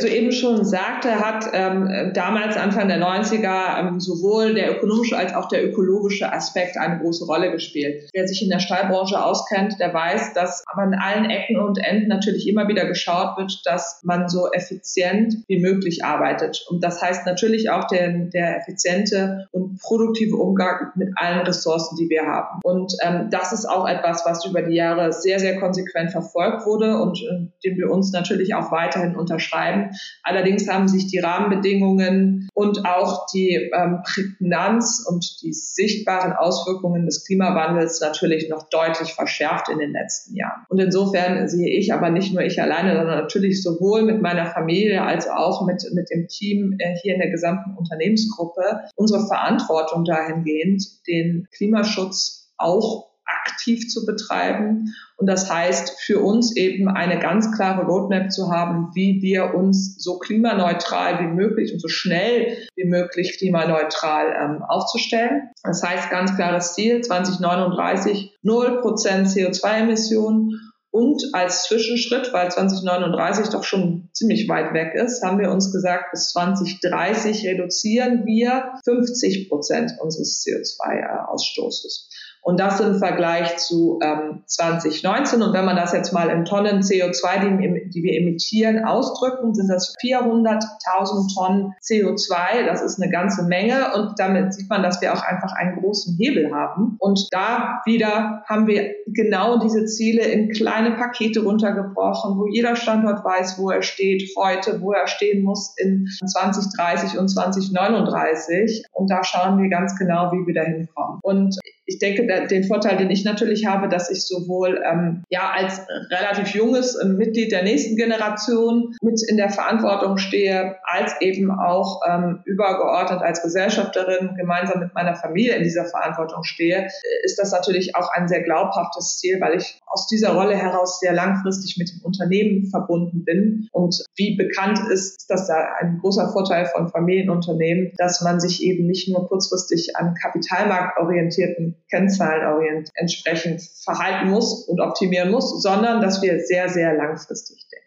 soeben 0.00 0.30
schon 0.30 0.64
sagte, 0.64 1.18
hat 1.18 1.46
ähm, 1.52 2.12
damals 2.14 2.56
Anfang 2.56 2.86
der 2.86 3.00
90er 3.00 3.80
ähm, 3.80 3.98
sowohl 3.98 4.54
der 4.54 4.76
ökonomische 4.76 5.18
als 5.18 5.34
auch 5.34 5.48
der 5.48 5.64
ökologische 5.64 6.32
Aspekt 6.32 6.76
eine 6.76 7.00
große 7.00 7.24
Rolle 7.24 7.50
gespielt. 7.50 8.08
Wer 8.12 8.28
sich 8.28 8.40
in 8.42 8.50
der 8.50 8.60
Stahlbranche 8.60 9.20
auskennt, 9.20 9.80
der 9.80 9.92
weiß, 9.92 10.34
dass 10.34 10.62
aber 10.68 10.82
an 10.82 10.94
allen 10.94 11.28
Ecken 11.28 11.58
und 11.58 11.78
Enden 11.84 12.06
natürlich 12.06 12.46
immer 12.48 12.68
wieder 12.68 12.86
geschaut 12.86 13.36
wird, 13.36 13.62
dass 13.64 14.00
man 14.04 14.28
so 14.28 14.52
effizient 14.52 15.38
wie 15.48 15.58
möglich 15.58 16.04
arbeitet. 16.04 16.64
Und 16.70 16.84
das 16.84 17.02
heißt 17.02 17.26
natürlich 17.26 17.70
auch 17.70 17.88
der, 17.88 18.10
der 18.10 18.58
effiziente 18.58 19.48
und 19.50 19.80
produktive 19.80 20.36
Umgang 20.36 20.92
mit 20.94 21.08
allen 21.16 21.40
Ressourcen, 21.40 21.96
die 21.96 22.08
wir 22.08 22.26
haben. 22.26 22.60
Und 22.62 22.94
ähm, 23.02 23.26
das 23.28 23.52
ist 23.52 23.66
auch 23.66 23.88
etwas, 23.88 24.24
was 24.24 24.46
über 24.46 24.62
die 24.62 24.76
Jahre 24.76 25.12
sehr, 25.12 25.40
sehr 25.40 25.58
konsequent 25.58 26.12
verfolgt 26.12 26.64
wurde 26.64 27.00
und 27.00 27.18
äh, 27.18 27.48
dem 27.64 27.76
wir 27.76 27.90
uns 27.90 28.12
natürlich 28.12 28.54
auch 28.54 28.70
weiter 28.70 28.83
weiterhin 28.84 29.16
unterschreiben. 29.16 29.90
Allerdings 30.22 30.68
haben 30.68 30.88
sich 30.88 31.06
die 31.06 31.18
Rahmenbedingungen 31.18 32.48
und 32.54 32.84
auch 32.86 33.26
die 33.32 33.70
ähm, 33.74 34.00
Prägnanz 34.04 35.04
und 35.08 35.42
die 35.42 35.52
sichtbaren 35.52 36.32
Auswirkungen 36.32 37.06
des 37.06 37.24
Klimawandels 37.24 38.00
natürlich 38.00 38.48
noch 38.48 38.68
deutlich 38.68 39.14
verschärft 39.14 39.68
in 39.68 39.78
den 39.78 39.92
letzten 39.92 40.36
Jahren. 40.36 40.64
Und 40.68 40.78
insofern 40.78 41.48
sehe 41.48 41.68
ich 41.68 41.92
aber 41.92 42.10
nicht 42.10 42.32
nur 42.32 42.42
ich 42.42 42.60
alleine, 42.60 42.96
sondern 42.96 43.18
natürlich 43.18 43.62
sowohl 43.62 44.02
mit 44.02 44.20
meiner 44.20 44.46
Familie 44.46 45.02
als 45.02 45.28
auch 45.28 45.66
mit, 45.66 45.84
mit 45.92 46.10
dem 46.10 46.28
Team 46.28 46.76
äh, 46.78 46.96
hier 47.02 47.14
in 47.14 47.20
der 47.20 47.30
gesamten 47.30 47.74
Unternehmensgruppe 47.76 48.80
unsere 48.96 49.26
Verantwortung 49.26 50.04
dahingehend, 50.04 50.84
den 51.06 51.48
Klimaschutz 51.52 52.52
auch 52.56 53.13
aktiv 53.26 53.88
zu 53.88 54.04
betreiben. 54.04 54.94
Und 55.16 55.26
das 55.26 55.50
heißt 55.50 56.00
für 56.00 56.20
uns 56.20 56.56
eben 56.56 56.88
eine 56.88 57.18
ganz 57.18 57.52
klare 57.52 57.86
Roadmap 57.86 58.32
zu 58.32 58.50
haben, 58.50 58.90
wie 58.94 59.22
wir 59.22 59.54
uns 59.54 59.96
so 60.02 60.18
klimaneutral 60.18 61.20
wie 61.20 61.34
möglich 61.34 61.72
und 61.72 61.80
so 61.80 61.88
schnell 61.88 62.56
wie 62.76 62.84
möglich 62.84 63.38
klimaneutral 63.38 64.26
ähm, 64.38 64.62
aufzustellen. 64.62 65.50
Das 65.62 65.82
heißt 65.82 66.10
ganz 66.10 66.34
klares 66.36 66.74
Ziel 66.74 67.00
2039 67.00 68.36
0 68.42 68.80
Prozent 68.80 69.28
CO2-Emissionen 69.28 70.60
und 70.94 71.30
als 71.32 71.64
Zwischenschritt, 71.64 72.32
weil 72.32 72.52
2039 72.52 73.48
doch 73.48 73.64
schon 73.64 74.10
ziemlich 74.12 74.48
weit 74.48 74.74
weg 74.74 74.94
ist, 74.94 75.24
haben 75.24 75.40
wir 75.40 75.50
uns 75.50 75.72
gesagt, 75.72 76.12
bis 76.12 76.28
2030 76.28 77.44
reduzieren 77.48 78.24
wir 78.26 78.74
50 78.84 79.48
Prozent 79.48 79.90
unseres 79.98 80.44
CO2-Ausstoßes. 80.46 82.10
Und 82.44 82.60
das 82.60 82.78
im 82.78 82.96
Vergleich 82.98 83.56
zu 83.56 83.98
ähm, 84.02 84.42
2019. 84.44 85.40
Und 85.40 85.54
wenn 85.54 85.64
man 85.64 85.76
das 85.76 85.94
jetzt 85.94 86.12
mal 86.12 86.28
in 86.28 86.44
Tonnen 86.44 86.82
CO2, 86.82 87.40
die, 87.40 87.88
die 87.88 88.02
wir 88.02 88.20
emittieren, 88.20 88.84
ausdrücken, 88.84 89.54
sind 89.54 89.68
das 89.68 89.94
400.000 90.04 91.34
Tonnen 91.34 91.74
CO2. 91.82 92.66
Das 92.66 92.82
ist 92.82 93.00
eine 93.00 93.10
ganze 93.10 93.44
Menge. 93.44 93.94
Und 93.94 94.20
damit 94.20 94.52
sieht 94.52 94.68
man, 94.68 94.82
dass 94.82 95.00
wir 95.00 95.14
auch 95.14 95.22
einfach 95.22 95.52
einen 95.52 95.80
großen 95.80 96.18
Hebel 96.18 96.54
haben. 96.54 96.96
Und 96.98 97.28
da 97.30 97.80
wieder 97.86 98.42
haben 98.46 98.66
wir 98.66 98.94
genau 99.06 99.58
diese 99.58 99.86
Ziele 99.86 100.24
in 100.24 100.50
kleine 100.50 100.90
Pakete 100.90 101.42
runtergebrochen, 101.44 102.38
wo 102.38 102.46
jeder 102.46 102.76
Standort 102.76 103.24
weiß, 103.24 103.58
wo 103.58 103.70
er 103.70 103.80
steht 103.80 104.22
heute, 104.36 104.82
wo 104.82 104.92
er 104.92 105.06
stehen 105.06 105.44
muss 105.44 105.74
in 105.78 106.06
2030 106.06 107.18
und 107.18 107.28
2039. 107.28 108.84
Und 108.92 109.10
da 109.10 109.24
schauen 109.24 109.62
wir 109.62 109.70
ganz 109.70 109.96
genau, 109.98 110.30
wie 110.32 110.46
wir 110.46 110.52
da 110.52 110.62
hinkommen. 110.62 111.20
Und 111.22 111.58
ich 111.86 111.98
denke, 111.98 112.26
den 112.46 112.64
Vorteil, 112.64 112.96
den 112.96 113.10
ich 113.10 113.24
natürlich 113.24 113.66
habe, 113.66 113.88
dass 113.88 114.10
ich 114.10 114.26
sowohl 114.26 114.82
ähm, 114.90 115.22
ja 115.30 115.50
als 115.50 115.80
relativ 116.10 116.54
junges 116.54 116.94
äh, 116.96 117.06
Mitglied 117.06 117.52
der 117.52 117.62
nächsten 117.62 117.96
Generation 117.96 118.94
mit 119.02 119.20
in 119.28 119.36
der 119.36 119.50
Verantwortung 119.50 120.16
stehe, 120.16 120.76
als 120.84 121.20
eben 121.20 121.50
auch 121.50 122.00
ähm, 122.08 122.40
übergeordnet 122.44 123.20
als 123.22 123.42
Gesellschafterin 123.42 124.34
gemeinsam 124.36 124.80
mit 124.80 124.94
meiner 124.94 125.14
Familie 125.14 125.56
in 125.56 125.62
dieser 125.62 125.84
Verantwortung 125.84 126.44
stehe, 126.44 126.88
ist 127.22 127.38
das 127.38 127.52
natürlich 127.52 127.94
auch 127.96 128.10
ein 128.12 128.28
sehr 128.28 128.42
glaubhaftes 128.42 129.18
Ziel, 129.18 129.40
weil 129.40 129.56
ich 129.56 129.80
aus 129.86 130.06
dieser 130.06 130.34
Rolle 130.34 130.56
heraus 130.56 131.00
sehr 131.00 131.12
langfristig 131.12 131.76
mit 131.78 131.90
dem 131.90 132.00
Unternehmen 132.02 132.66
verbunden 132.66 133.24
bin. 133.24 133.68
Und 133.72 134.04
wie 134.16 134.36
bekannt 134.36 134.80
ist, 134.90 135.18
ist 135.18 135.30
das 135.30 135.46
da 135.46 135.54
ein 135.80 135.98
großer 136.00 136.30
Vorteil 136.32 136.66
von 136.66 136.88
Familienunternehmen, 136.88 137.92
dass 137.96 138.20
man 138.22 138.40
sich 138.40 138.62
eben 138.62 138.86
nicht 138.86 139.08
nur 139.08 139.26
kurzfristig 139.26 139.96
an 139.96 140.14
kapitalmarktorientierten 140.14 141.74
Kennzahlen 141.90 142.84
entsprechend 142.94 143.62
verhalten 143.82 144.30
muss 144.30 144.66
und 144.68 144.80
optimieren 144.80 145.30
muss, 145.30 145.62
sondern 145.62 146.00
dass 146.00 146.22
wir 146.22 146.40
sehr, 146.40 146.68
sehr 146.68 146.94
langfristig 146.94 147.66
denken. 147.70 147.84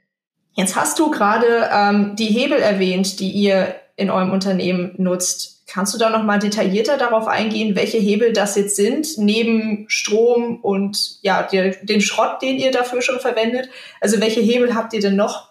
Jetzt 0.54 0.76
hast 0.76 0.98
du 1.00 1.12
gerade 1.12 1.70
ähm, 1.72 2.16
die 2.16 2.26
Hebel 2.26 2.60
erwähnt, 2.60 3.20
die 3.20 3.30
ihr 3.30 3.76
in 3.96 4.10
eurem 4.10 4.32
Unternehmen 4.32 4.94
nutzt. 4.98 5.64
Kannst 5.68 5.94
du 5.94 5.98
da 5.98 6.10
noch 6.10 6.24
mal 6.24 6.40
detaillierter 6.40 6.98
darauf 6.98 7.28
eingehen, 7.28 7.76
welche 7.76 7.98
Hebel 7.98 8.32
das 8.32 8.56
jetzt 8.56 8.76
sind, 8.76 9.18
neben 9.18 9.86
Strom 9.90 10.60
und 10.62 11.20
ja, 11.22 11.44
der, 11.44 11.72
den 11.84 12.00
Schrott, 12.02 12.42
den 12.42 12.58
ihr 12.58 12.72
dafür 12.72 13.02
schon 13.02 13.20
verwendet? 13.20 13.70
Also 14.00 14.22
welche 14.22 14.40
Hebel 14.40 14.74
habt 14.76 14.94
ihr 14.94 15.02
denn 15.02 15.16
noch? 15.16 15.47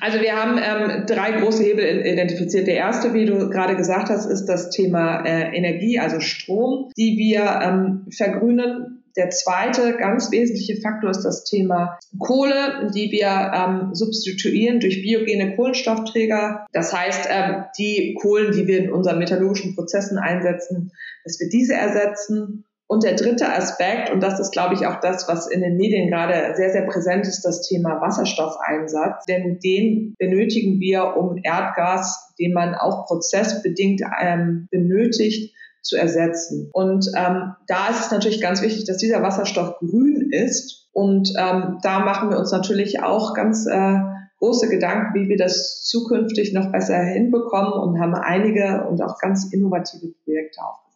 Also 0.00 0.20
wir 0.20 0.36
haben 0.36 0.58
ähm, 0.58 1.06
drei 1.06 1.40
große 1.40 1.62
Hebel 1.62 2.06
identifiziert. 2.06 2.66
Der 2.66 2.76
erste, 2.76 3.14
wie 3.14 3.26
du 3.26 3.50
gerade 3.50 3.76
gesagt 3.76 4.08
hast, 4.10 4.26
ist 4.26 4.46
das 4.46 4.70
Thema 4.70 5.24
äh, 5.24 5.56
Energie, 5.56 5.98
also 5.98 6.20
Strom, 6.20 6.90
die 6.96 7.16
wir 7.18 7.60
ähm, 7.62 8.06
vergrünen 8.16 9.00
der 9.16 9.30
zweite 9.30 9.96
ganz 9.96 10.30
wesentliche 10.30 10.80
Faktor 10.80 11.10
ist 11.10 11.22
das 11.22 11.44
Thema 11.44 11.98
Kohle, 12.18 12.90
die 12.94 13.10
wir 13.10 13.52
ähm, 13.54 13.94
substituieren 13.94 14.80
durch 14.80 15.02
biogene 15.02 15.56
Kohlenstoffträger. 15.56 16.66
Das 16.72 16.92
heißt, 16.92 17.28
ähm, 17.30 17.64
die 17.78 18.16
Kohlen, 18.20 18.52
die 18.52 18.66
wir 18.66 18.78
in 18.78 18.92
unseren 18.92 19.18
metallurgischen 19.18 19.74
Prozessen 19.74 20.18
einsetzen, 20.18 20.92
dass 21.24 21.40
wir 21.40 21.48
diese 21.48 21.74
ersetzen. 21.74 22.64
Und 22.90 23.04
der 23.04 23.14
dritte 23.14 23.48
Aspekt, 23.48 24.10
und 24.10 24.20
das 24.20 24.40
ist, 24.40 24.50
glaube 24.50 24.74
ich, 24.74 24.84
auch 24.84 24.98
das, 24.98 25.28
was 25.28 25.46
in 25.46 25.60
den 25.60 25.76
Medien 25.76 26.10
gerade 26.10 26.56
sehr, 26.56 26.70
sehr 26.70 26.82
präsent 26.82 27.24
ist, 27.24 27.42
das 27.42 27.62
Thema 27.68 28.00
Wasserstoffeinsatz. 28.00 29.26
Denn 29.26 29.60
den 29.60 30.16
benötigen 30.18 30.80
wir, 30.80 31.16
um 31.16 31.38
Erdgas, 31.40 32.34
den 32.40 32.52
man 32.52 32.74
auch 32.74 33.06
prozessbedingt 33.06 34.00
ähm, 34.20 34.66
benötigt, 34.72 35.54
zu 35.82 35.96
ersetzen. 35.96 36.68
Und 36.72 37.06
ähm, 37.16 37.54
da 37.68 37.90
ist 37.90 38.06
es 38.06 38.10
natürlich 38.10 38.40
ganz 38.40 38.60
wichtig, 38.60 38.86
dass 38.86 38.96
dieser 38.96 39.22
Wasserstoff 39.22 39.78
grün 39.78 40.28
ist. 40.32 40.88
Und 40.90 41.30
ähm, 41.38 41.78
da 41.84 42.00
machen 42.00 42.30
wir 42.30 42.38
uns 42.38 42.50
natürlich 42.50 43.04
auch 43.04 43.34
ganz 43.34 43.66
äh, 43.66 43.98
große 44.40 44.68
Gedanken, 44.68 45.14
wie 45.14 45.28
wir 45.28 45.36
das 45.36 45.84
zukünftig 45.84 46.52
noch 46.52 46.72
besser 46.72 46.98
hinbekommen 46.98 47.72
und 47.72 48.00
haben 48.00 48.16
einige 48.16 48.84
und 48.88 49.00
auch 49.00 49.16
ganz 49.20 49.52
innovative 49.52 50.12
Projekte 50.24 50.60
aufgesetzt. 50.60 50.89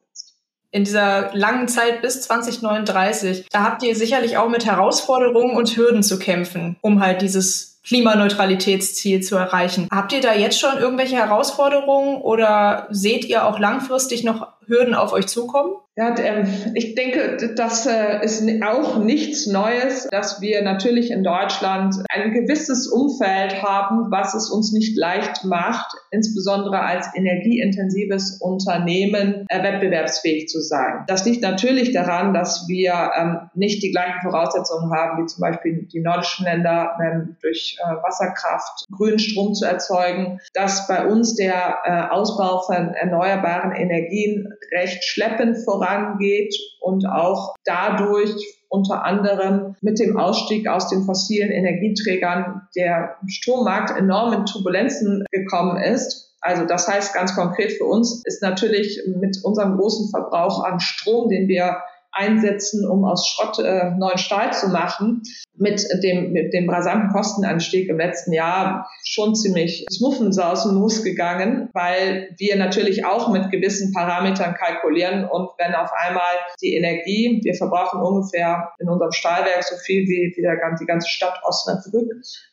In 0.74 0.82
dieser 0.82 1.30
langen 1.34 1.68
Zeit 1.68 2.02
bis 2.02 2.22
2039, 2.22 3.46
da 3.52 3.62
habt 3.62 3.84
ihr 3.84 3.94
sicherlich 3.94 4.38
auch 4.38 4.48
mit 4.48 4.66
Herausforderungen 4.66 5.56
und 5.56 5.76
Hürden 5.76 6.02
zu 6.02 6.18
kämpfen, 6.18 6.74
um 6.80 7.00
halt 7.00 7.22
dieses 7.22 7.78
Klimaneutralitätsziel 7.86 9.20
zu 9.20 9.36
erreichen. 9.36 9.86
Habt 9.92 10.12
ihr 10.12 10.20
da 10.20 10.34
jetzt 10.34 10.58
schon 10.58 10.76
irgendwelche 10.76 11.14
Herausforderungen 11.14 12.20
oder 12.20 12.88
seht 12.90 13.24
ihr 13.24 13.46
auch 13.46 13.60
langfristig 13.60 14.24
noch 14.24 14.48
Hürden 14.66 14.96
auf 14.96 15.12
euch 15.12 15.28
zukommen? 15.28 15.74
Ja, 15.96 16.12
ähm, 16.18 16.48
ich 16.74 16.96
denke, 16.96 17.54
das 17.54 17.86
äh, 17.86 18.24
ist 18.24 18.42
auch 18.64 18.98
nichts 18.98 19.46
Neues, 19.46 20.08
dass 20.10 20.40
wir 20.40 20.62
natürlich 20.62 21.12
in 21.12 21.22
Deutschland 21.22 21.94
ein 22.10 22.32
gewisses 22.32 22.88
Umfeld 22.88 23.62
haben, 23.62 24.10
was 24.10 24.34
es 24.34 24.50
uns 24.50 24.72
nicht 24.72 24.98
leicht 24.98 25.44
macht, 25.44 25.94
insbesondere 26.10 26.80
als 26.80 27.06
energieintensives 27.14 28.40
Unternehmen 28.40 29.46
äh, 29.48 29.62
wettbewerbsfähig 29.62 30.48
zu 30.48 30.60
sein. 30.60 31.04
Das 31.06 31.24
liegt 31.26 31.42
natürlich 31.42 31.92
daran, 31.92 32.34
dass 32.34 32.66
wir 32.66 33.12
ähm, 33.16 33.50
nicht 33.54 33.80
die 33.84 33.92
gleichen 33.92 34.20
Voraussetzungen 34.22 34.92
haben, 34.92 35.22
wie 35.22 35.26
zum 35.26 35.42
Beispiel 35.42 35.86
die 35.92 36.00
nordischen 36.00 36.44
Länder, 36.44 36.98
ähm, 37.00 37.36
durch 37.40 37.78
äh, 37.80 38.02
Wasserkraft 38.02 38.84
grünen 38.90 39.20
Strom 39.20 39.54
zu 39.54 39.64
erzeugen, 39.64 40.40
dass 40.54 40.88
bei 40.88 41.06
uns 41.06 41.36
der 41.36 42.12
Ausbau 42.12 42.62
von 42.62 42.94
erneuerbaren 42.94 43.72
Energien 43.72 44.52
recht 44.72 45.04
schleppend 45.04 45.58
vorangeht 45.84 46.54
und 46.80 47.06
auch 47.06 47.54
dadurch 47.64 48.34
unter 48.68 49.04
anderem 49.04 49.76
mit 49.82 50.00
dem 50.00 50.16
Ausstieg 50.16 50.68
aus 50.68 50.88
den 50.88 51.04
fossilen 51.04 51.50
Energieträgern 51.50 52.62
der 52.74 53.16
Strommarkt 53.26 53.96
enorm 53.96 54.32
in 54.32 54.46
Turbulenzen 54.46 55.24
gekommen 55.30 55.76
ist. 55.76 56.32
Also 56.40 56.66
das 56.66 56.88
heißt 56.88 57.14
ganz 57.14 57.34
konkret 57.34 57.72
für 57.72 57.84
uns 57.84 58.22
ist 58.24 58.42
natürlich 58.42 59.00
mit 59.16 59.38
unserem 59.44 59.78
großen 59.78 60.10
Verbrauch 60.10 60.64
an 60.64 60.80
Strom, 60.80 61.28
den 61.30 61.48
wir 61.48 61.78
einsetzen, 62.14 62.88
um 62.88 63.04
aus 63.04 63.28
Schrott 63.28 63.58
äh, 63.58 63.90
neuen 63.98 64.18
Stahl 64.18 64.52
zu 64.52 64.68
machen, 64.68 65.22
mit 65.56 65.86
dem, 66.02 66.32
mit 66.32 66.52
dem 66.52 66.68
rasanten 66.68 67.10
Kostenanstieg 67.10 67.88
im 67.88 67.98
letzten 67.98 68.32
Jahr 68.32 68.88
schon 69.04 69.34
ziemlich 69.34 69.84
smuffens 69.90 70.38
aus 70.38 70.64
dem 70.64 70.74
Mus 70.74 71.04
gegangen, 71.04 71.68
weil 71.72 72.30
wir 72.38 72.56
natürlich 72.56 73.04
auch 73.04 73.30
mit 73.30 73.50
gewissen 73.50 73.92
Parametern 73.92 74.54
kalkulieren 74.54 75.28
und 75.28 75.50
wenn 75.58 75.74
auf 75.74 75.90
einmal 75.92 76.32
die 76.60 76.74
Energie, 76.74 77.40
wir 77.42 77.54
verbrauchen 77.54 78.00
ungefähr 78.00 78.70
in 78.78 78.88
unserem 78.88 79.12
Stahlwerk 79.12 79.62
so 79.62 79.76
viel 79.76 80.02
wie, 80.08 80.32
wie 80.36 80.42
der, 80.42 80.56
die 80.80 80.86
ganze 80.86 81.08
Stadt 81.08 81.40
Osnabrück, 81.44 82.10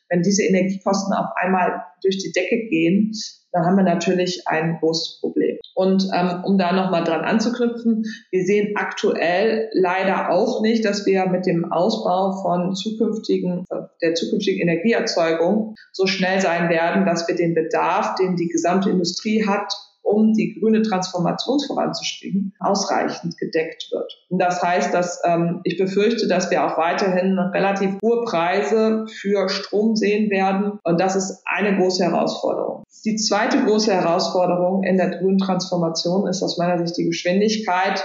wenn 0.08 0.22
diese 0.22 0.44
Energiekosten 0.44 1.12
auf 1.14 1.30
einmal 1.36 1.84
durch 2.02 2.18
die 2.18 2.32
Decke 2.32 2.68
gehen, 2.68 3.12
dann 3.52 3.66
haben 3.66 3.76
wir 3.76 3.84
natürlich 3.84 4.48
ein 4.48 4.78
großes 4.80 5.20
Problem. 5.20 5.58
Und 5.74 6.08
ähm, 6.14 6.42
um 6.44 6.58
da 6.58 6.72
nochmal 6.72 7.04
dran 7.04 7.22
anzuknüpfen, 7.22 8.04
wir 8.30 8.44
sehen 8.44 8.74
aktuell 8.76 9.70
leider 9.72 10.30
auch 10.30 10.60
nicht, 10.60 10.84
dass 10.84 11.06
wir 11.06 11.26
mit 11.26 11.46
dem 11.46 11.70
Ausbau 11.70 12.32
von 12.42 12.74
zukünftigen, 12.74 13.64
der 14.02 14.14
zukünftigen 14.14 14.60
Energieerzeugung 14.60 15.74
so 15.92 16.06
schnell 16.06 16.40
sein 16.40 16.68
werden, 16.68 17.06
dass 17.06 17.26
wir 17.28 17.36
den 17.36 17.54
Bedarf, 17.54 18.14
den 18.16 18.36
die 18.36 18.48
gesamte 18.48 18.90
Industrie 18.90 19.46
hat, 19.46 19.72
um 20.02 20.32
die 20.32 20.58
grüne 20.58 20.82
Transformation 20.82 21.58
voranzustellen, 21.66 22.54
ausreichend 22.58 23.38
gedeckt 23.38 23.88
wird. 23.90 24.12
Und 24.28 24.38
das 24.38 24.62
heißt, 24.62 24.92
dass 24.92 25.20
ähm, 25.24 25.60
ich 25.64 25.78
befürchte, 25.78 26.28
dass 26.28 26.50
wir 26.50 26.64
auch 26.64 26.76
weiterhin 26.76 27.38
relativ 27.38 27.98
hohe 28.02 28.24
Preise 28.24 29.06
für 29.08 29.48
Strom 29.48 29.96
sehen 29.96 30.30
werden. 30.30 30.78
Und 30.84 31.00
das 31.00 31.16
ist 31.16 31.42
eine 31.44 31.76
große 31.76 32.04
Herausforderung. 32.04 32.84
Die 33.04 33.16
zweite 33.16 33.64
große 33.64 33.92
Herausforderung 33.92 34.84
in 34.84 34.96
der 34.96 35.18
grünen 35.18 35.38
Transformation 35.38 36.28
ist 36.28 36.42
aus 36.42 36.58
meiner 36.58 36.78
Sicht 36.78 36.96
die 36.98 37.06
Geschwindigkeit 37.06 38.02